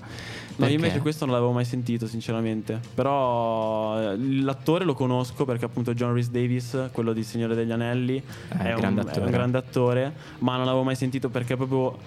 No, 0.55 0.67
io 0.67 0.75
invece 0.75 0.99
questo 0.99 1.25
non 1.25 1.33
l'avevo 1.33 1.51
mai 1.51 1.65
sentito, 1.65 2.05
sinceramente. 2.05 2.79
Però 2.93 3.99
eh, 3.99 4.17
l'attore 4.17 4.85
lo 4.85 4.93
conosco 4.93 5.45
perché 5.45 5.65
appunto 5.65 5.93
John 5.93 6.13
Rhys 6.13 6.29
Davis, 6.29 6.89
quello 6.91 7.13
di 7.13 7.23
Signore 7.23 7.55
degli 7.55 7.71
Anelli, 7.71 8.17
eh, 8.17 8.57
è, 8.57 8.73
un, 8.73 9.03
è 9.11 9.17
un 9.19 9.31
grande 9.31 9.57
attore, 9.57 10.13
ma 10.39 10.55
non 10.55 10.65
l'avevo 10.65 10.83
mai 10.83 10.95
sentito 10.95 11.29
perché 11.29 11.55
proprio 11.55 11.97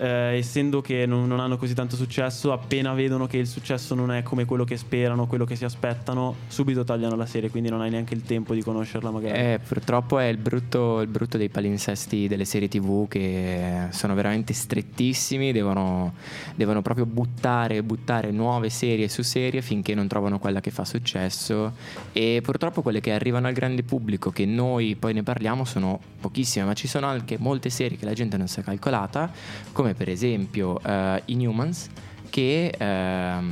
eh, 0.00 0.38
essendo 0.38 0.80
che 0.80 1.04
non, 1.04 1.26
non, 1.28 1.40
hanno 1.40 1.58
così 1.58 1.74
tanto 1.74 1.94
successo, 1.94 2.52
appena 2.52 2.94
vedono 2.94 3.26
che 3.26 3.36
il 3.36 3.46
successo 3.46 3.94
non 3.94 4.10
è 4.10 4.22
come 4.22 4.46
quello 4.46 4.64
che 4.64 4.78
sperano, 4.78 5.26
quello 5.26 5.44
che 5.44 5.56
si 5.56 5.64
aspettano, 5.66 6.36
subito 6.48 6.84
tagliano 6.84 7.16
la 7.16 7.26
serie, 7.26 7.50
quindi 7.50 7.68
non 7.68 7.82
hai 7.82 7.90
neanche 7.90 8.14
il 8.14 8.22
tempo 8.22 8.54
di 8.54 8.62
conoscerla 8.62 9.10
magari. 9.10 9.38
Eh, 9.38 9.60
purtroppo 9.66 10.18
è 10.18 10.24
il 10.24 10.38
brutto, 10.38 11.02
il 11.02 11.08
brutto 11.08 11.36
dei 11.36 11.50
palinsesti 11.50 12.28
delle 12.28 12.46
serie 12.46 12.68
tv 12.68 13.08
che 13.08 13.88
sono 13.90 14.14
veramente 14.14 14.54
strettissimi, 14.54 15.52
devono, 15.52 16.14
devono 16.54 16.80
proprio 16.80 17.04
buttare, 17.04 17.82
buttare 17.82 18.30
nuove 18.30 18.70
serie 18.70 19.08
su 19.08 19.22
serie 19.22 19.60
finché 19.60 19.94
non 19.94 20.08
trovano 20.08 20.38
quella 20.38 20.60
che 20.60 20.70
fa 20.70 20.86
successo 20.86 21.74
e 22.12 22.40
purtroppo 22.42 22.80
quelle 22.80 23.00
che 23.00 23.12
arrivano 23.12 23.48
al 23.48 23.52
grande 23.52 23.82
pubblico, 23.82 24.30
che 24.30 24.46
noi 24.46 24.96
poi 24.96 25.12
ne 25.12 25.22
parliamo, 25.22 25.64
sono 25.64 26.00
pochissime, 26.20 26.64
ma 26.64 26.72
ci 26.72 26.88
sono 26.88 27.06
anche 27.06 27.36
molte 27.38 27.68
serie 27.68 27.98
che 27.98 28.06
la 28.06 28.14
gente 28.14 28.38
non 28.38 28.48
si 28.48 28.60
è 28.60 28.62
calcolata, 28.62 29.30
come 29.72 29.89
come 29.90 29.94
per 29.94 30.08
esempio 30.08 30.80
uh, 30.82 31.20
Inhumans 31.26 31.88
che 32.28 32.72
uh, 32.78 33.44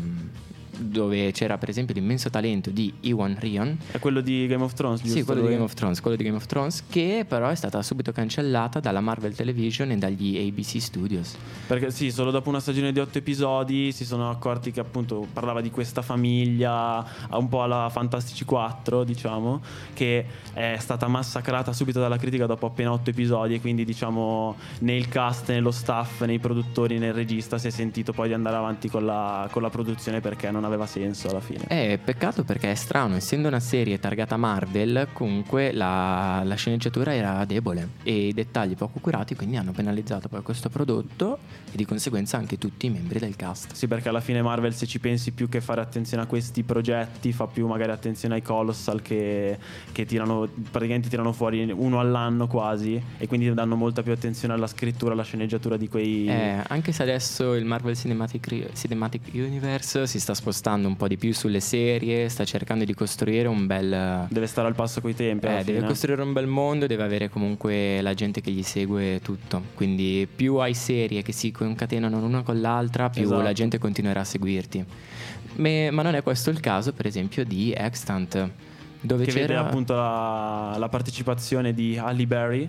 dove 0.79 1.33
c'era 1.33 1.59
per 1.59 1.69
esempio 1.69 1.95
l'immenso 1.95 2.31
talento 2.31 2.71
di 2.71 2.93
Iwan 3.01 3.37
Rion. 3.39 3.77
È 3.91 3.99
quello 3.99 4.21
di 4.21 4.47
Game 4.47 4.63
of 4.63 4.75
Thrones, 4.75 5.01
giusto? 5.01 5.19
Sì, 5.19 5.25
quello 5.25 5.43
di 5.43 5.49
Game 5.49 5.63
of 5.63 5.75
Thrones, 5.75 6.01
quello 6.01 6.17
di 6.17 6.25
Game 6.25 6.37
of 6.37 6.47
Thrones, 6.47 6.85
che 6.89 7.25
però 7.29 7.49
è 7.49 7.55
stata 7.55 7.83
subito 7.83 8.13
cancellata 8.13 8.81
dalla 8.81 9.01
Marvel 9.01 9.35
Television 9.35 9.91
e 9.91 9.97
dagli 9.97 10.37
ABC 10.37 10.81
Studios. 10.81 11.37
Perché 11.67 11.91
sì, 11.91 12.11
solo 12.11 12.31
dopo 12.31 12.49
una 12.49 12.61
stagione 12.61 12.93
di 12.93 13.01
otto 13.01 13.19
episodi 13.19 13.93
si 13.93 14.05
sono 14.05 14.31
accorti 14.31 14.71
che 14.71 14.81
appunto 14.81 15.27
parlava 15.33 15.61
di 15.61 15.71
questa 15.71 16.03
famiglia, 16.03 17.05
un 17.31 17.49
po' 17.49 17.63
alla 17.63 17.89
Fantastici 17.91 18.45
4, 18.45 19.05
diciamo, 19.05 19.61
che 19.95 20.25
è 20.53 20.77
stata 20.79 21.09
massacrata 21.09 21.73
subito 21.73 22.01
dalla 22.01 22.17
critica 22.17 22.47
dopo 22.47 22.67
appena 22.67 22.93
otto 22.93 23.11
episodi 23.11 23.55
e 23.55 23.61
quindi 23.61 23.85
diciamo 23.85 24.57
nel 24.81 25.09
cast, 25.09 25.49
nello 25.49 25.71
staff, 25.71 26.23
nei 26.25 26.39
produttori, 26.39 26.99
nel 26.99 27.13
regista 27.13 27.59
si 27.59 27.69
è 27.69 27.71
sentito 27.71 28.13
poi 28.13 28.29
di 28.29 28.35
andare 28.35 28.57
avanti 28.57 28.89
con 28.89 29.05
la, 29.05 29.49
con 29.51 29.63
la 29.63 29.71
produzione 29.71 30.21
perché 30.21 30.51
non 30.51 30.65
aveva 30.69 30.87
senso 30.87 31.29
alla 31.29 31.41
fine. 31.41 31.65
Eh, 31.69 31.99
peccato 32.03 32.45
perché 32.45 32.71
è 32.71 32.75
strano, 32.75 33.17
essendo 33.17 33.49
una 33.49 33.61
serie 33.61 33.99
targata 33.99 34.37
Marvel, 34.37 35.09
comunque 35.13 35.73
la, 35.73 36.43
la 36.45 36.55
sceneggiatura 36.55 37.15
era 37.15 37.45
debole 37.45 37.89
e 38.03 38.29
i 38.29 38.33
dettagli 38.33 38.77
poco 38.77 39.01
curati, 39.01 39.35
quindi 39.35 39.57
hanno 39.57 39.73
penalizzato 39.73 40.29
poi 40.29 40.43
questo 40.43 40.69
prodotto 40.69 41.39
e 41.71 41.77
di 41.77 41.85
conseguenza 41.85 42.37
anche 42.37 42.59
tutti 42.59 42.87
i 42.87 42.91
membri 42.91 43.19
del 43.19 43.37
cast. 43.37 43.73
Sì, 43.73 43.87
perché 43.89 44.09
alla 44.09 44.21
fine 44.21 44.43
Marvel 44.43 44.75
se 44.75 44.87
ci 44.87 45.01
pensi 45.01 45.33
più 45.33 45.49
che 45.49 45.61
fare 45.61 45.81
attenzione 45.81 46.23
a 46.23 46.27
questi 46.27 46.63
progetti, 46.63 47.33
fa 47.33 47.47
più 47.47 47.67
magari 47.67 47.91
attenzione 47.91 48.35
ai 48.35 48.43
Colossal 48.43 49.03
che, 49.03 49.59
che 49.93 50.05
tirano, 50.05 50.49
praticamente 50.71 51.09
tirano 51.09 51.33
fuori 51.33 51.71
uno 51.71 52.01
all'anno 52.01 52.47
quasi 52.47 53.03
e 53.19 53.27
quindi 53.27 53.53
danno 53.53 53.77
molta 53.77 54.03
più 54.03 54.13
attenzione 54.13 54.55
alla 54.55 54.67
scrittura, 54.67 55.13
alla 55.13 55.23
sceneggiatura 55.23 55.77
di 55.77 55.89
quei... 55.89 56.29
Eh, 56.29 56.63
anche 56.69 56.93
se 56.93 57.03
adesso 57.03 57.55
il 57.55 57.65
Marvel 57.65 57.97
Cinematic, 57.97 58.73
Cinematic 58.75 59.31
Universe 59.33 60.07
si 60.07 60.21
sta 60.21 60.35
spostando 60.35 60.58
spostando 60.59 60.89
un 60.89 60.97
po' 60.97 61.07
di 61.07 61.17
più 61.17 61.33
sulle 61.33 61.61
serie, 61.61 62.29
sta 62.29 62.45
cercando 62.45 62.85
di 62.85 62.93
costruire 62.93 63.47
un 63.47 63.67
bel... 63.67 64.27
Deve 64.29 64.47
stare 64.49 64.67
al 64.67 64.75
passo 64.75 65.01
coi 65.01 65.15
tempi. 65.15 65.47
Eh, 65.47 65.63
deve 65.63 65.87
costruire 65.87 66.21
un 66.21 66.33
bel 66.33 66.49
mondo, 66.49 66.89
deve 66.89 67.05
avere 67.05 67.29
comunque 67.29 68.01
la 68.03 68.13
gente 68.13 68.41
che 68.41 68.51
gli 68.51 68.65
segue 68.65 69.21
tutto. 69.23 69.63
Quindi 69.75 70.27
più 70.33 70.57
hai 70.57 70.75
serie 70.75 71.23
che 71.23 71.31
si 71.31 71.53
concatenano 71.53 72.19
l'una 72.19 72.43
con 72.43 72.61
l'altra, 72.61 73.09
più 73.09 73.23
esatto. 73.23 73.41
la 73.41 73.53
gente 73.53 73.79
continuerà 73.79 74.21
a 74.21 74.25
seguirti. 74.25 74.85
Me, 75.57 75.91
ma 75.93 76.03
non 76.03 76.17
è 76.17 76.23
questo 76.25 76.51
il 76.51 76.59
caso, 76.59 76.93
per 76.93 77.07
esempio, 77.07 77.45
di 77.45 77.73
Extant. 77.73 78.51
Dove 79.01 79.27
che 79.27 79.31
c'era... 79.31 79.47
vede 79.47 79.69
appunto 79.69 79.95
la, 79.95 80.75
la 80.77 80.89
partecipazione 80.89 81.73
di 81.73 81.97
Halle 81.97 82.27
Berry 82.27 82.69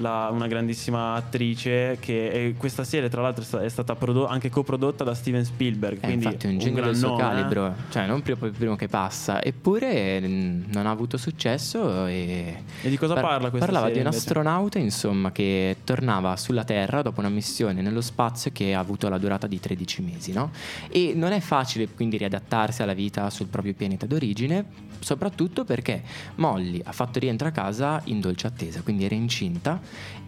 la, 0.00 0.28
una 0.32 0.46
grandissima 0.46 1.14
attrice 1.14 1.98
che 2.00 2.54
questa 2.56 2.84
serie 2.84 3.08
tra 3.08 3.22
l'altro 3.22 3.60
è 3.60 3.68
stata 3.68 3.94
prodo- 3.94 4.26
anche 4.26 4.50
coprodotta 4.50 5.04
da 5.04 5.14
Steven 5.14 5.44
Spielberg 5.44 5.96
eh, 5.96 6.00
quindi 6.00 6.24
infatti 6.24 6.46
un 6.46 6.58
genio 6.58 6.82
del 6.82 6.96
suo 6.96 7.16
calibro 7.16 7.66
eh? 7.68 7.72
cioè 7.90 8.06
non 8.06 8.22
proprio 8.22 8.48
il 8.48 8.54
primo 8.56 8.76
che 8.76 8.88
passa 8.88 9.42
eppure 9.42 10.20
non 10.20 10.86
ha 10.86 10.90
avuto 10.90 11.16
successo 11.16 12.06
e, 12.06 12.62
e 12.82 12.88
di 12.88 12.96
cosa 12.96 13.14
par- 13.14 13.24
parla 13.24 13.50
questa 13.50 13.66
parlava 13.66 13.86
serie 13.86 14.02
di 14.02 14.06
un 14.06 14.12
invece? 14.12 14.28
astronauta 14.28 14.78
insomma 14.78 15.32
che 15.32 15.76
tornava 15.84 16.36
sulla 16.36 16.64
Terra 16.64 17.02
dopo 17.02 17.20
una 17.20 17.28
missione 17.28 17.82
nello 17.82 18.00
spazio 18.00 18.50
che 18.52 18.74
ha 18.74 18.78
avuto 18.78 19.08
la 19.08 19.18
durata 19.18 19.46
di 19.46 19.60
13 19.60 20.02
mesi 20.02 20.32
no? 20.32 20.50
e 20.88 21.12
non 21.14 21.32
è 21.32 21.40
facile 21.40 21.88
quindi 21.88 22.16
riadattarsi 22.16 22.82
alla 22.82 22.94
vita 22.94 23.28
sul 23.30 23.46
proprio 23.46 23.74
pianeta 23.74 24.06
d'origine 24.06 24.88
soprattutto 25.00 25.64
perché 25.64 26.02
Molly 26.36 26.80
ha 26.84 26.92
fatto 26.92 27.18
rientro 27.18 27.48
a 27.48 27.50
casa 27.50 28.00
in 28.04 28.20
dolce 28.20 28.46
attesa 28.46 28.82
quindi 28.82 29.04
era 29.04 29.14
incinta 29.14 29.80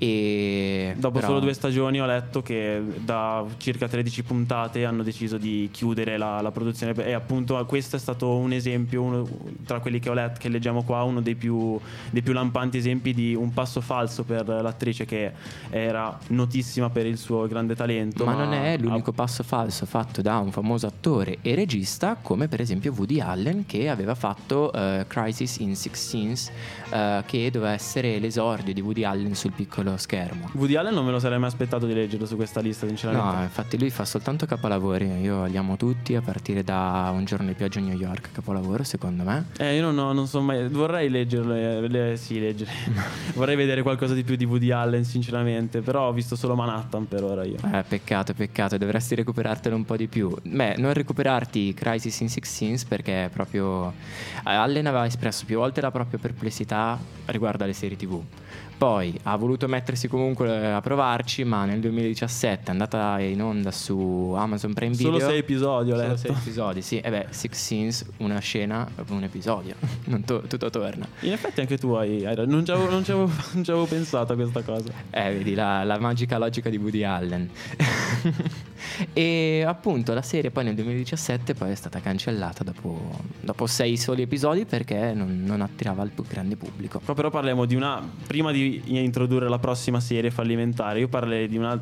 e 0.03 0.95
dopo 0.97 1.21
però... 1.21 1.29
solo 1.29 1.39
due 1.39 1.55
stagioni 1.55 2.01
ho 2.01 2.07
letto 2.07 2.43
che 2.43 2.83
da 3.05 3.45
circa 3.59 3.87
13 3.87 4.25
puntate 4.25 4.85
hanno 4.85 5.05
deciso 5.05 5.39
di 5.39 5.69
chiudere 5.71 6.17
la, 6.17 6.41
la 6.41 6.51
produzione. 6.51 6.93
E 7.05 7.13
appunto 7.13 7.65
questo 7.67 7.95
è 7.95 7.99
stato 8.01 8.35
un 8.35 8.53
esempio 8.53 9.01
uno, 9.01 9.29
tra 9.65 9.79
quelli 9.79 10.01
che 10.01 10.11
ho 10.11 10.13
letto 10.13 10.41
che 10.41 10.49
leggiamo 10.49 10.83
qua 10.83 11.05
uno 11.05 11.21
dei 11.21 11.37
più, 11.37 11.79
dei 12.11 12.21
più 12.21 12.33
lampanti 12.33 12.79
esempi 12.79 13.15
di 13.15 13.37
un 13.37 13.53
passo 13.53 13.81
falso 13.81 14.25
per 14.25 14.45
l'attrice 14.49 15.05
che 15.05 15.31
era 15.71 16.19
notissima 16.29 16.91
per 16.91 17.07
il 17.07 17.17
suo 17.17 17.47
grande 17.47 17.77
talento. 17.77 18.25
Ma, 18.25 18.35
ma 18.35 18.45
non 18.45 18.55
è 18.55 18.77
l'unico 18.79 19.11
ha... 19.11 19.15
passo 19.15 19.45
falso 19.45 19.87
fatto 19.87 20.21
da 20.21 20.39
un 20.39 20.51
famoso 20.51 20.89
attore 20.89 21.39
e 21.43 21.55
regista 21.55 22.17
come 22.21 22.49
per 22.49 22.61
esempio 22.61 22.93
Woody 22.97 23.21
Allen 23.21 23.67
che 23.67 23.89
aveva 23.89 24.17
fatto 24.17 24.73
uh, 24.75 25.07
Crisis 25.07 25.59
in 25.59 25.77
Six 25.77 26.09
Scenes 26.09 26.51
uh, 26.91 27.23
che 27.25 27.51
doveva 27.53 27.73
essere 27.73 28.19
l'esordio 28.19 28.75
di 28.75 28.81
Woody 28.81 29.05
Allen 29.05 29.37
sul 29.37 29.52
sul 29.53 29.67
piccolo 29.67 29.97
schermo. 29.97 30.51
Woody 30.55 30.75
Allen 30.75 30.95
non 30.95 31.05
me 31.05 31.13
lo 31.13 31.19
sarei 31.19 31.39
mai 31.39 31.49
aspettato 31.49 31.87
di 31.87 31.93
leggerlo 31.93 32.27
su 32.27 32.37
questa 32.37 32.61
lista, 32.61 32.87
sinceramente. 32.87 33.37
No, 33.37 33.43
infatti 33.43 33.79
lui 33.79 33.91
fa 33.91 34.05
soltanto 34.05 34.47
capolavori, 34.47 35.21
io 35.21 35.45
li 35.45 35.57
amo 35.57 35.77
tutti 35.77 36.17
a 36.17 36.23
partire 36.23 36.65
da 36.65 37.11
Un 37.15 37.25
giorno 37.25 37.47
di 37.49 37.55
pioggia 37.55 37.79
a 37.79 37.83
New 37.83 37.97
York, 37.97 38.33
capolavoro 38.33 38.83
secondo 38.83 39.23
me. 39.23 39.47
Eh, 39.59 39.77
io 39.77 39.83
non, 39.83 39.99
ho, 39.99 40.13
non 40.13 40.27
so 40.27 40.41
mai, 40.41 40.67
vorrei 40.69 41.09
leggerlo, 41.11 41.87
le, 41.87 42.17
sì, 42.17 42.41
leggere. 42.41 42.71
vorrei 43.35 43.57
vedere 43.57 43.83
qualcosa 43.83 44.15
di 44.15 44.25
più 44.25 44.37
di 44.37 44.45
Woody 44.45 44.71
Allen, 44.71 45.05
sinceramente, 45.05 45.81
però 45.81 46.09
ho 46.09 46.13
visto 46.13 46.35
solo 46.35 46.55
Manhattan 46.55 47.07
per 47.07 47.23
ora 47.23 47.45
io. 47.45 47.57
Eh, 47.73 47.85
peccato, 47.87 48.33
peccato, 48.33 48.79
dovresti 48.79 49.15
recuperartelo 49.15 49.77
un 49.77 49.85
po' 49.85 49.97
di 49.97 50.07
più. 50.07 50.35
Beh, 50.43 50.77
non 50.79 50.93
recuperarti 50.95 51.75
Crisis 51.75 52.21
in 52.21 52.29
Six 52.29 52.49
Scenes 52.49 52.85
perché 52.85 53.29
proprio 53.33 53.91
eh, 53.91 53.93
Allen 54.45 54.87
aveva 54.87 55.07
espresso 55.07 55.45
più 55.45 55.59
volte 55.59 55.81
la 55.81 55.91
propria 55.91 56.19
perplessità 56.19 56.99
riguardo 57.27 57.65
alle 57.65 57.73
serie 57.73 57.97
TV. 57.97 58.21
Poi 58.83 59.17
ha 59.23 59.37
voluto 59.37 59.69
mettersi 59.69 60.09
comunque 60.09 60.73
a 60.73 60.81
provarci, 60.81 61.45
ma 61.45 61.65
nel 61.65 61.79
2017 61.79 62.67
è 62.67 62.71
andata 62.71 63.21
in 63.21 63.41
onda 63.41 63.71
su 63.71 64.35
Amazon 64.37 64.73
Prime 64.73 64.97
Video. 64.97 65.13
Solo 65.13 65.25
sei 65.25 65.39
episodi, 65.39 65.93
ho 65.93 65.95
Solo 65.95 66.09
letto. 66.09 66.17
sei 66.17 66.31
episodi, 66.33 66.83
sì. 66.83 66.99
E 66.99 67.09
beh, 67.09 67.27
Six 67.31 67.53
Scenes, 67.53 68.05
una 68.17 68.41
scena, 68.41 68.89
un 69.11 69.23
episodio. 69.23 69.77
to- 70.27 70.43
tutto 70.49 70.69
torna. 70.71 71.07
In 71.21 71.31
effetti 71.31 71.61
anche 71.61 71.79
tu 71.79 71.93
hai... 71.93 72.23
non 72.45 72.65
ci 72.65 72.73
avevo 72.73 73.87
pensato 73.87 74.33
a 74.33 74.35
questa 74.35 74.63
cosa. 74.63 74.93
Eh, 75.11 75.33
vedi, 75.33 75.55
la, 75.55 75.85
la 75.85 76.01
magica 76.01 76.39
logica 76.39 76.69
di 76.69 76.77
Woody 76.77 77.05
Allen. 77.05 77.51
e 79.13 79.65
appunto 79.67 80.15
la 80.15 80.23
serie 80.23 80.51
poi 80.51 80.65
nel 80.65 80.75
2017 80.75 81.55
poi 81.55 81.71
è 81.71 81.75
stata 81.75 82.01
cancellata 82.01 82.65
dopo, 82.65 83.21
dopo 83.41 83.67
sei 83.67 83.97
soli 83.97 84.23
episodi 84.23 84.65
perché 84.65 85.13
non, 85.15 85.43
non 85.45 85.61
attirava 85.61 86.03
il 86.03 86.11
più 86.11 86.25
grande 86.25 86.57
pubblico. 86.57 87.01
Qua 87.05 87.15
però 87.15 87.31
parliamo 87.31 87.65
di 87.65 87.75
una... 87.75 88.03
Prima 88.27 88.53
di 88.53 88.83
introdurre 88.87 89.49
la 89.49 89.59
prossima 89.59 90.01
serie 90.01 90.31
fallimentare, 90.31 91.01
io 91.01 91.09
parlerei 91.09 91.49
di 91.49 91.57
una... 91.57 91.81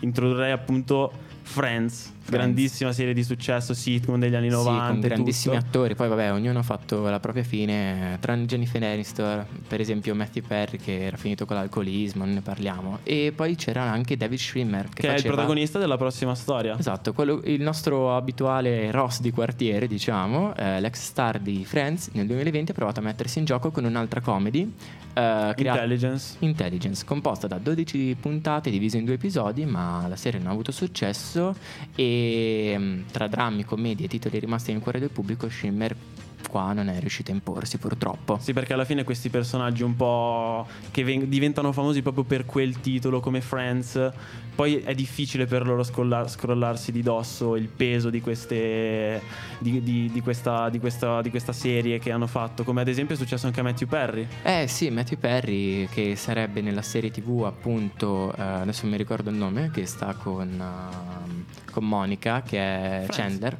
Introdurrei 0.00 0.52
appunto 0.52 1.12
Friends, 1.42 2.12
grandissima 2.28 2.92
serie 2.92 3.14
di 3.14 3.22
successo, 3.24 3.74
sitcom 3.74 4.18
degli 4.18 4.34
anni 4.34 4.48
90. 4.48 4.84
Sì, 4.84 4.90
con 4.90 5.00
grandissimi 5.00 5.54
tutto. 5.56 5.66
attori. 5.66 5.94
Poi, 5.94 6.08
vabbè, 6.08 6.32
ognuno 6.32 6.58
ha 6.58 6.62
fatto 6.62 7.02
la 7.08 7.20
propria 7.20 7.42
fine. 7.44 8.16
Tranne 8.20 8.46
Jennifer 8.46 8.82
Aniston, 8.82 9.44
per 9.68 9.80
esempio, 9.80 10.14
Matthew 10.14 10.44
Perry, 10.46 10.78
che 10.78 11.04
era 11.04 11.16
finito 11.16 11.44
con 11.46 11.56
l'alcolismo, 11.56 12.24
non 12.24 12.34
ne 12.34 12.40
parliamo. 12.40 12.98
E 13.02 13.32
poi 13.34 13.54
c'era 13.56 13.82
anche 13.82 14.16
David 14.16 14.38
Schwimmer, 14.38 14.88
che, 14.88 15.02
Che, 15.02 15.06
è 15.08 15.10
il 15.10 15.16
faceva- 15.16 15.34
protagonista 15.34 15.78
della 15.78 15.96
prossima 15.96 16.34
storia. 16.34 16.78
Esatto, 16.78 17.12
quello- 17.12 17.40
il 17.44 17.60
nostro 17.62 18.14
abituale 18.16 18.90
Ross 18.90 19.20
di 19.20 19.30
quartiere, 19.30 19.86
diciamo, 19.86 20.54
eh, 20.56 20.80
l'ex 20.80 21.00
star 21.00 21.38
di 21.38 21.64
Friends, 21.64 22.08
nel 22.12 22.26
2020 22.26 22.70
ha 22.70 22.74
provato 22.74 23.00
a 23.00 23.02
mettersi 23.02 23.38
in 23.38 23.44
gioco 23.44 23.70
con 23.70 23.84
un'altra 23.84 24.20
comedy. 24.20 24.70
eh, 25.14 25.52
crea- 25.54 25.72
Intelligence. 25.74 26.36
Intelligence, 26.38 27.04
composta 27.04 27.46
da 27.46 27.58
12 27.58 28.16
puntate 28.18 28.70
divise 28.70 28.96
in 28.96 29.04
due 29.04 29.12
episodi, 29.16 29.66
ma 29.66 30.06
la 30.08 30.16
serie 30.16 30.38
non 30.38 30.48
ha 30.48 30.52
avuto 30.52 30.72
successo 30.72 31.54
e 31.94 32.11
mh, 32.78 33.04
tra 33.10 33.26
drammi, 33.26 33.64
commedie 33.64 34.06
e 34.06 34.08
titoli 34.08 34.38
rimasti 34.38 34.72
nel 34.72 34.80
cuore 34.80 34.98
del 34.98 35.10
pubblico, 35.10 35.48
Shimmer 35.48 35.96
qua 36.48 36.72
non 36.72 36.88
è 36.88 36.98
riuscito 37.00 37.30
a 37.30 37.34
imporsi 37.34 37.78
purtroppo. 37.78 38.38
Sì, 38.40 38.52
perché 38.52 38.72
alla 38.72 38.84
fine 38.84 39.04
questi 39.04 39.28
personaggi 39.30 39.82
un 39.82 39.96
po' 39.96 40.66
che 40.90 41.04
ven- 41.04 41.28
diventano 41.28 41.72
famosi 41.72 42.02
proprio 42.02 42.24
per 42.24 42.44
quel 42.44 42.80
titolo 42.80 43.20
come 43.20 43.40
Friends, 43.40 44.10
poi 44.54 44.76
è 44.82 44.94
difficile 44.94 45.46
per 45.46 45.66
loro 45.66 45.82
scolla- 45.82 46.28
scrollarsi 46.28 46.92
di 46.92 47.02
dosso 47.02 47.56
il 47.56 47.68
peso 47.68 48.10
di 48.10 48.20
queste 48.20 49.22
di, 49.58 49.82
di- 49.82 50.10
di 50.12 50.20
questa, 50.20 50.68
di, 50.68 50.78
questa, 50.78 51.22
di 51.22 51.30
questa 51.30 51.52
serie 51.52 51.98
che 51.98 52.10
hanno 52.12 52.26
fatto, 52.26 52.64
come 52.64 52.80
ad 52.80 52.88
esempio 52.88 53.14
è 53.14 53.18
successo 53.18 53.46
anche 53.46 53.60
a 53.60 53.62
Matthew 53.62 53.88
Perry. 53.88 54.26
Eh 54.42 54.66
sì, 54.68 54.90
Matthew 54.90 55.18
Perry 55.18 55.86
che 55.88 56.16
sarebbe 56.16 56.60
nella 56.60 56.82
serie 56.82 57.10
tv 57.10 57.44
appunto, 57.46 58.34
eh, 58.34 58.42
adesso 58.42 58.82
non 58.82 58.90
mi 58.92 58.96
ricordo 58.98 59.30
il 59.30 59.36
nome, 59.36 59.70
che 59.72 59.86
sta 59.86 60.14
con, 60.14 60.48
ehm, 60.48 61.44
con 61.70 61.88
Monica 61.88 62.42
che 62.42 62.58
è 62.58 63.04
Friends. 63.08 63.16
Chandler. 63.16 63.58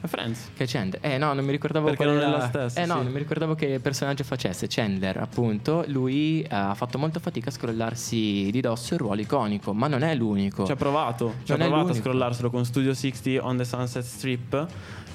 A 0.00 0.06
Friends. 0.06 0.50
Che 0.56 0.64
è 0.64 0.66
Chandler? 0.66 1.00
Eh 1.04 1.18
no, 1.18 1.32
non 1.32 1.44
mi 1.44 1.50
ricordavo 1.50 1.86
Perché 1.86 2.04
non 2.04 2.16
è 2.16 2.20
era- 2.20 2.30
la 2.30 2.46
stessa, 2.46 2.80
Eh 2.80 2.86
no, 2.86 2.98
sì. 2.98 3.02
non 3.02 3.12
mi 3.12 3.18
ricordavo 3.18 3.54
che 3.54 3.80
personaggio 3.80 4.22
facesse. 4.24 4.66
Chandler, 4.68 5.16
appunto, 5.16 5.84
lui 5.88 6.42
eh, 6.42 6.46
ha 6.50 6.74
fatto 6.74 6.98
molta 6.98 7.18
fatica 7.20 7.48
a 7.50 7.52
scrollarsi 7.52 8.48
di 8.52 8.60
dosso 8.60 8.94
il 8.94 9.00
ruolo 9.00 9.20
iconico, 9.20 9.72
ma 9.72 9.88
non 9.88 10.02
è 10.02 10.14
l'unico. 10.14 10.64
Ci 10.64 10.72
ha 10.72 10.76
provato, 10.76 11.34
ci 11.44 11.52
ha 11.52 11.54
è 11.56 11.58
provato 11.58 11.74
a 11.80 11.82
l'unico. 11.88 12.00
scrollarselo 12.00 12.50
con 12.50 12.64
Studio 12.64 12.94
60 12.94 13.44
on 13.44 13.56
the 13.56 13.64
Sunset 13.64 14.04
Strip, 14.04 14.66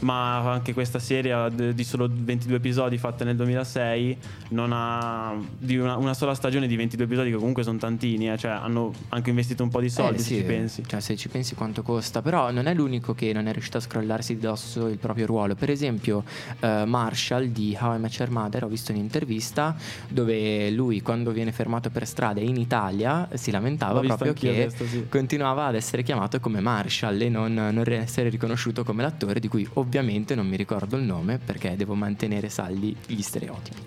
ma 0.03 0.51
anche 0.51 0.73
questa 0.73 0.99
serie 0.99 1.73
di 1.73 1.83
solo 1.83 2.09
22 2.11 2.57
episodi 2.57 2.97
fatta 2.97 3.23
nel 3.23 3.35
2006 3.35 4.17
non 4.49 4.71
ha 4.73 5.35
di 5.57 5.77
una, 5.77 5.97
una 5.97 6.13
sola 6.13 6.35
stagione 6.35 6.67
di 6.67 6.75
22 6.75 7.05
episodi 7.05 7.31
che 7.31 7.37
comunque 7.37 7.63
sono 7.63 7.77
tantini, 7.77 8.31
eh, 8.31 8.37
cioè 8.37 8.51
hanno 8.51 8.93
anche 9.09 9.29
investito 9.29 9.63
un 9.63 9.69
po' 9.69 9.79
di 9.79 9.89
soldi 9.89 10.15
Eh, 10.15 10.19
se 10.19 10.23
sì, 10.23 10.35
ci 10.35 10.43
pensi. 10.43 10.83
Cioè, 10.85 10.99
se 10.99 11.15
ci 11.15 11.29
pensi 11.29 11.55
quanto 11.55 11.81
costa. 11.81 12.21
Però 12.21 12.51
non 12.51 12.67
è 12.67 12.73
l'unico 12.73 13.13
che 13.13 13.33
non 13.33 13.47
è 13.47 13.51
riuscito 13.51 13.77
a 13.77 13.81
scrollarsi 13.81 14.35
di 14.35 14.41
dosso 14.41 14.87
il 14.87 14.97
proprio 14.97 15.25
ruolo. 15.25 15.55
Per 15.55 15.69
esempio, 15.69 16.23
eh, 16.59 16.83
Marshall 16.85 17.45
di 17.45 17.77
How 17.79 17.95
I 17.95 17.99
Met 17.99 18.17
Your 18.17 18.29
Mother, 18.29 18.65
ho 18.65 18.67
visto 18.67 18.91
un'intervista 18.91 19.75
dove 20.07 20.69
lui, 20.71 21.01
quando 21.01 21.31
viene 21.31 21.51
fermato 21.51 21.89
per 21.89 22.05
strada 22.05 22.41
in 22.41 22.57
Italia, 22.57 23.27
si 23.33 23.51
lamentava 23.51 24.01
L'ho 24.01 24.07
proprio 24.07 24.33
che 24.33 24.63
questo, 24.63 24.85
sì. 24.85 25.07
continuava 25.07 25.65
ad 25.65 25.75
essere 25.75 26.03
chiamato 26.03 26.39
come 26.39 26.59
Marshall 26.59 27.19
e 27.21 27.29
non, 27.29 27.53
non 27.53 27.83
essere 27.87 28.29
riconosciuto 28.29 28.83
come 28.83 29.01
l'attore, 29.01 29.39
di 29.39 29.47
cui 29.47 29.67
ovviamente 29.73 29.92
non 30.01 30.47
mi 30.47 30.55
ricordo 30.55 30.95
il 30.97 31.03
nome 31.03 31.37
perché 31.37 31.75
devo 31.75 31.93
mantenere 31.93 32.49
saldi 32.49 32.95
gli 33.05 33.21
stereotipi. 33.21 33.81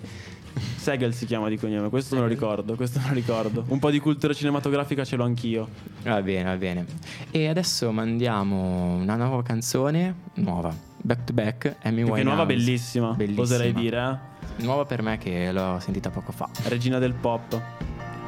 Segel 0.77 1.13
si 1.13 1.25
chiama 1.25 1.49
di 1.49 1.57
cognome, 1.57 1.89
questo 1.89 2.15
me 2.15 2.21
lo 2.21 2.27
ricordo, 2.27 2.75
questo 2.75 2.99
me 2.99 3.09
lo 3.09 3.13
ricordo. 3.13 3.65
Un 3.67 3.77
po' 3.79 3.91
di 3.91 3.99
cultura 3.99 4.33
cinematografica 4.33 5.03
ce 5.03 5.15
l'ho 5.17 5.25
anch'io. 5.25 5.67
Va 6.03 6.21
bene, 6.21 6.43
va 6.45 6.55
bene. 6.55 6.85
E 7.31 7.47
adesso 7.47 7.91
mandiamo 7.91 8.95
una 8.95 9.15
nuova 9.17 9.43
canzone, 9.43 10.15
nuova, 10.35 10.73
back 11.01 11.25
to 11.25 11.33
back, 11.33 11.75
Amy 11.83 11.97
Più 11.97 12.05
che 12.05 12.11
Winehouse. 12.11 12.23
nuova 12.23 12.45
bellissima, 12.45 13.11
Bellissima. 13.13 13.41
oserei 13.43 13.73
dire, 13.73 14.19
eh. 14.57 14.63
Nuova 14.63 14.85
per 14.85 15.01
me 15.01 15.17
che 15.17 15.51
l'ho 15.51 15.77
sentita 15.79 16.09
poco 16.09 16.31
fa. 16.31 16.49
Regina 16.63 16.97
del 16.99 17.13
pop. 17.13 17.61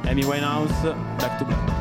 Amy 0.04 0.22
Winehouse, 0.22 0.94
back 1.16 1.38
to 1.38 1.44
back. 1.46 1.79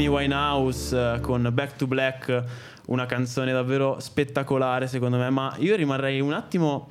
Amy 0.00 0.08
Winehouse 0.08 0.96
eh, 0.96 1.20
con 1.20 1.46
Back 1.52 1.76
to 1.76 1.86
Black, 1.86 2.44
una 2.86 3.04
canzone 3.04 3.52
davvero 3.52 4.00
spettacolare 4.00 4.86
secondo 4.86 5.18
me, 5.18 5.28
ma 5.28 5.54
io 5.58 5.76
rimarrei 5.76 6.22
un 6.22 6.32
attimo 6.32 6.88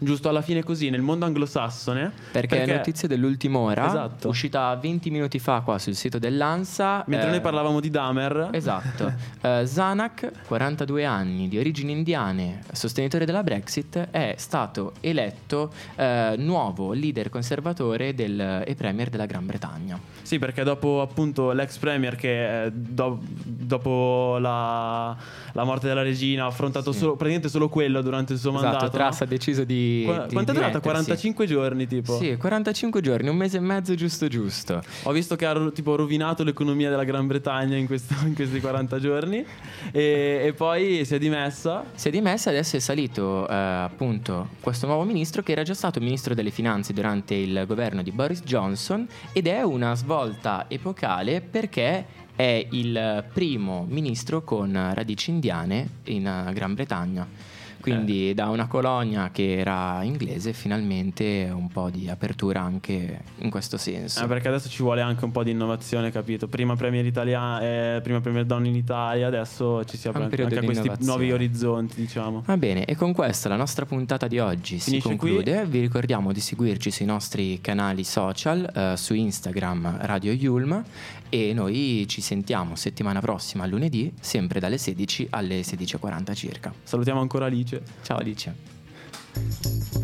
giusto 0.00 0.28
alla 0.28 0.42
fine 0.42 0.64
così 0.64 0.90
nel 0.90 1.02
mondo 1.02 1.24
anglosassone 1.24 2.12
perché, 2.32 2.56
perché... 2.56 2.72
notizie 2.74 3.08
dell'ultima 3.08 3.58
ora 3.58 3.86
esatto. 3.86 4.28
uscita 4.28 4.74
20 4.74 5.10
minuti 5.10 5.38
fa 5.38 5.60
qua 5.60 5.78
sul 5.78 5.94
sito 5.94 6.18
dell'ANSA 6.18 7.04
mentre 7.06 7.28
eh... 7.28 7.30
noi 7.30 7.40
parlavamo 7.40 7.78
di 7.78 7.90
Damer 7.90 8.48
esatto 8.52 9.12
eh, 9.40 9.62
Zanak 9.64 10.30
42 10.46 11.04
anni 11.04 11.48
di 11.48 11.58
origini 11.58 11.92
indiane 11.92 12.62
sostenitore 12.72 13.24
della 13.24 13.44
Brexit 13.44 14.08
è 14.10 14.34
stato 14.36 14.94
eletto 15.00 15.72
eh, 15.94 16.34
nuovo 16.38 16.92
leader 16.92 17.28
conservatore 17.28 18.14
del, 18.14 18.64
e 18.66 18.74
premier 18.74 19.10
della 19.10 19.26
Gran 19.26 19.46
Bretagna 19.46 19.98
sì 20.22 20.40
perché 20.40 20.64
dopo 20.64 21.02
appunto 21.02 21.52
l'ex 21.52 21.76
premier 21.78 22.16
che 22.16 22.64
eh, 22.64 22.72
do, 22.72 23.20
dopo 23.22 24.38
la, 24.40 25.16
la, 25.52 25.64
morte 25.64 25.86
della 25.86 26.02
regina 26.02 26.44
ha 26.44 26.46
affrontato 26.46 26.90
sì. 26.90 26.98
solo, 26.98 27.12
praticamente 27.12 27.48
solo 27.48 27.68
quello 27.68 28.02
durante 28.02 28.32
il 28.32 28.40
suo 28.40 28.50
esatto, 28.50 28.66
mandato 28.66 28.90
Truss 28.90 29.20
ha 29.20 29.24
deciso 29.26 29.62
di 29.62 29.83
Qu- 30.04 30.32
quanto 30.32 30.50
è 30.50 30.54
durata? 30.54 30.80
45 30.80 31.46
giorni 31.46 31.86
tipo? 31.86 32.16
Sì, 32.18 32.36
45 32.36 33.00
giorni, 33.00 33.28
un 33.28 33.36
mese 33.36 33.58
e 33.58 33.60
mezzo 33.60 33.94
giusto 33.94 34.28
giusto. 34.28 34.82
Ho 35.04 35.12
visto 35.12 35.36
che 35.36 35.46
ha 35.46 35.70
tipo 35.70 35.96
rovinato 35.96 36.44
l'economia 36.44 36.90
della 36.90 37.04
Gran 37.04 37.26
Bretagna 37.26 37.76
in, 37.76 37.86
questo, 37.86 38.14
in 38.24 38.34
questi 38.34 38.60
40 38.60 38.98
giorni 38.98 39.44
e, 39.90 40.42
e, 40.44 40.52
poi 40.52 41.04
si 41.04 41.14
è 41.14 41.18
dimessa. 41.18 41.84
Si 41.94 42.08
è 42.08 42.10
dimessa 42.10 42.50
adesso 42.50 42.76
è 42.76 42.80
salito 42.80 43.48
eh, 43.48 43.54
appunto 43.54 44.48
questo 44.60 44.86
nuovo 44.86 45.04
ministro 45.04 45.42
che 45.42 45.52
era 45.52 45.62
già 45.62 45.74
stato 45.74 46.00
ministro 46.00 46.34
delle 46.34 46.50
finanze 46.50 46.92
durante 46.92 47.34
il 47.34 47.64
governo 47.66 48.02
di 48.02 48.10
Boris 48.10 48.42
Johnson 48.42 49.06
ed 49.32 49.46
è 49.46 49.62
una 49.62 49.94
svolta 49.94 50.66
epocale 50.68 51.40
perché 51.40 52.22
è 52.36 52.66
il 52.70 53.24
primo 53.32 53.86
ministro 53.88 54.42
con 54.42 54.90
radici 54.92 55.30
indiane 55.30 55.88
in 56.04 56.50
Gran 56.52 56.74
Bretagna. 56.74 57.53
Quindi 57.84 58.30
eh. 58.30 58.34
da 58.34 58.48
una 58.48 58.66
colonia 58.66 59.30
che 59.30 59.58
era 59.58 60.02
inglese 60.02 60.54
finalmente 60.54 61.50
un 61.52 61.68
po' 61.68 61.90
di 61.90 62.08
apertura 62.08 62.62
anche 62.62 63.20
in 63.40 63.50
questo 63.50 63.76
senso. 63.76 64.24
Eh, 64.24 64.26
perché 64.26 64.48
adesso 64.48 64.70
ci 64.70 64.82
vuole 64.82 65.02
anche 65.02 65.22
un 65.24 65.32
po' 65.32 65.42
di 65.42 65.50
innovazione, 65.50 66.10
capito? 66.10 66.48
Prima 66.48 66.76
Premier 66.76 67.04
Italia, 67.04 67.60
eh, 67.60 68.00
prima 68.02 68.22
Premier 68.22 68.46
Donna 68.46 68.68
in 68.68 68.74
Italia, 68.74 69.26
adesso 69.26 69.84
ci 69.84 69.98
si 69.98 70.08
apre 70.08 70.24
anche 70.24 70.42
a 70.42 70.62
questi 70.62 70.90
nuovi 71.00 71.30
orizzonti, 71.30 71.96
diciamo. 71.96 72.42
Va 72.46 72.56
bene, 72.56 72.86
e 72.86 72.96
con 72.96 73.12
questa 73.12 73.50
la 73.50 73.56
nostra 73.56 73.84
puntata 73.84 74.26
di 74.28 74.38
oggi 74.38 74.78
Finisce 74.78 74.90
si 74.90 75.00
conclude. 75.02 75.60
Qui. 75.60 75.70
Vi 75.70 75.80
ricordiamo 75.80 76.32
di 76.32 76.40
seguirci 76.40 76.90
sui 76.90 77.04
nostri 77.04 77.60
canali 77.60 78.02
social, 78.02 78.64
eh, 78.74 78.96
su 78.96 79.12
Instagram 79.12 79.98
Radio 80.06 80.32
Yulm 80.32 80.82
e 81.28 81.52
noi 81.52 82.04
ci 82.08 82.20
sentiamo 82.20 82.76
settimana 82.76 83.20
prossima 83.20 83.66
lunedì, 83.66 84.12
sempre 84.20 84.60
dalle 84.60 84.78
16 84.78 85.28
alle 85.30 85.60
16.40 85.60 86.34
circa. 86.34 86.74
Salutiamo 86.82 87.20
ancora 87.20 87.46
Alice. 87.46 87.82
Ciao 88.02 88.18
Alice. 88.18 90.03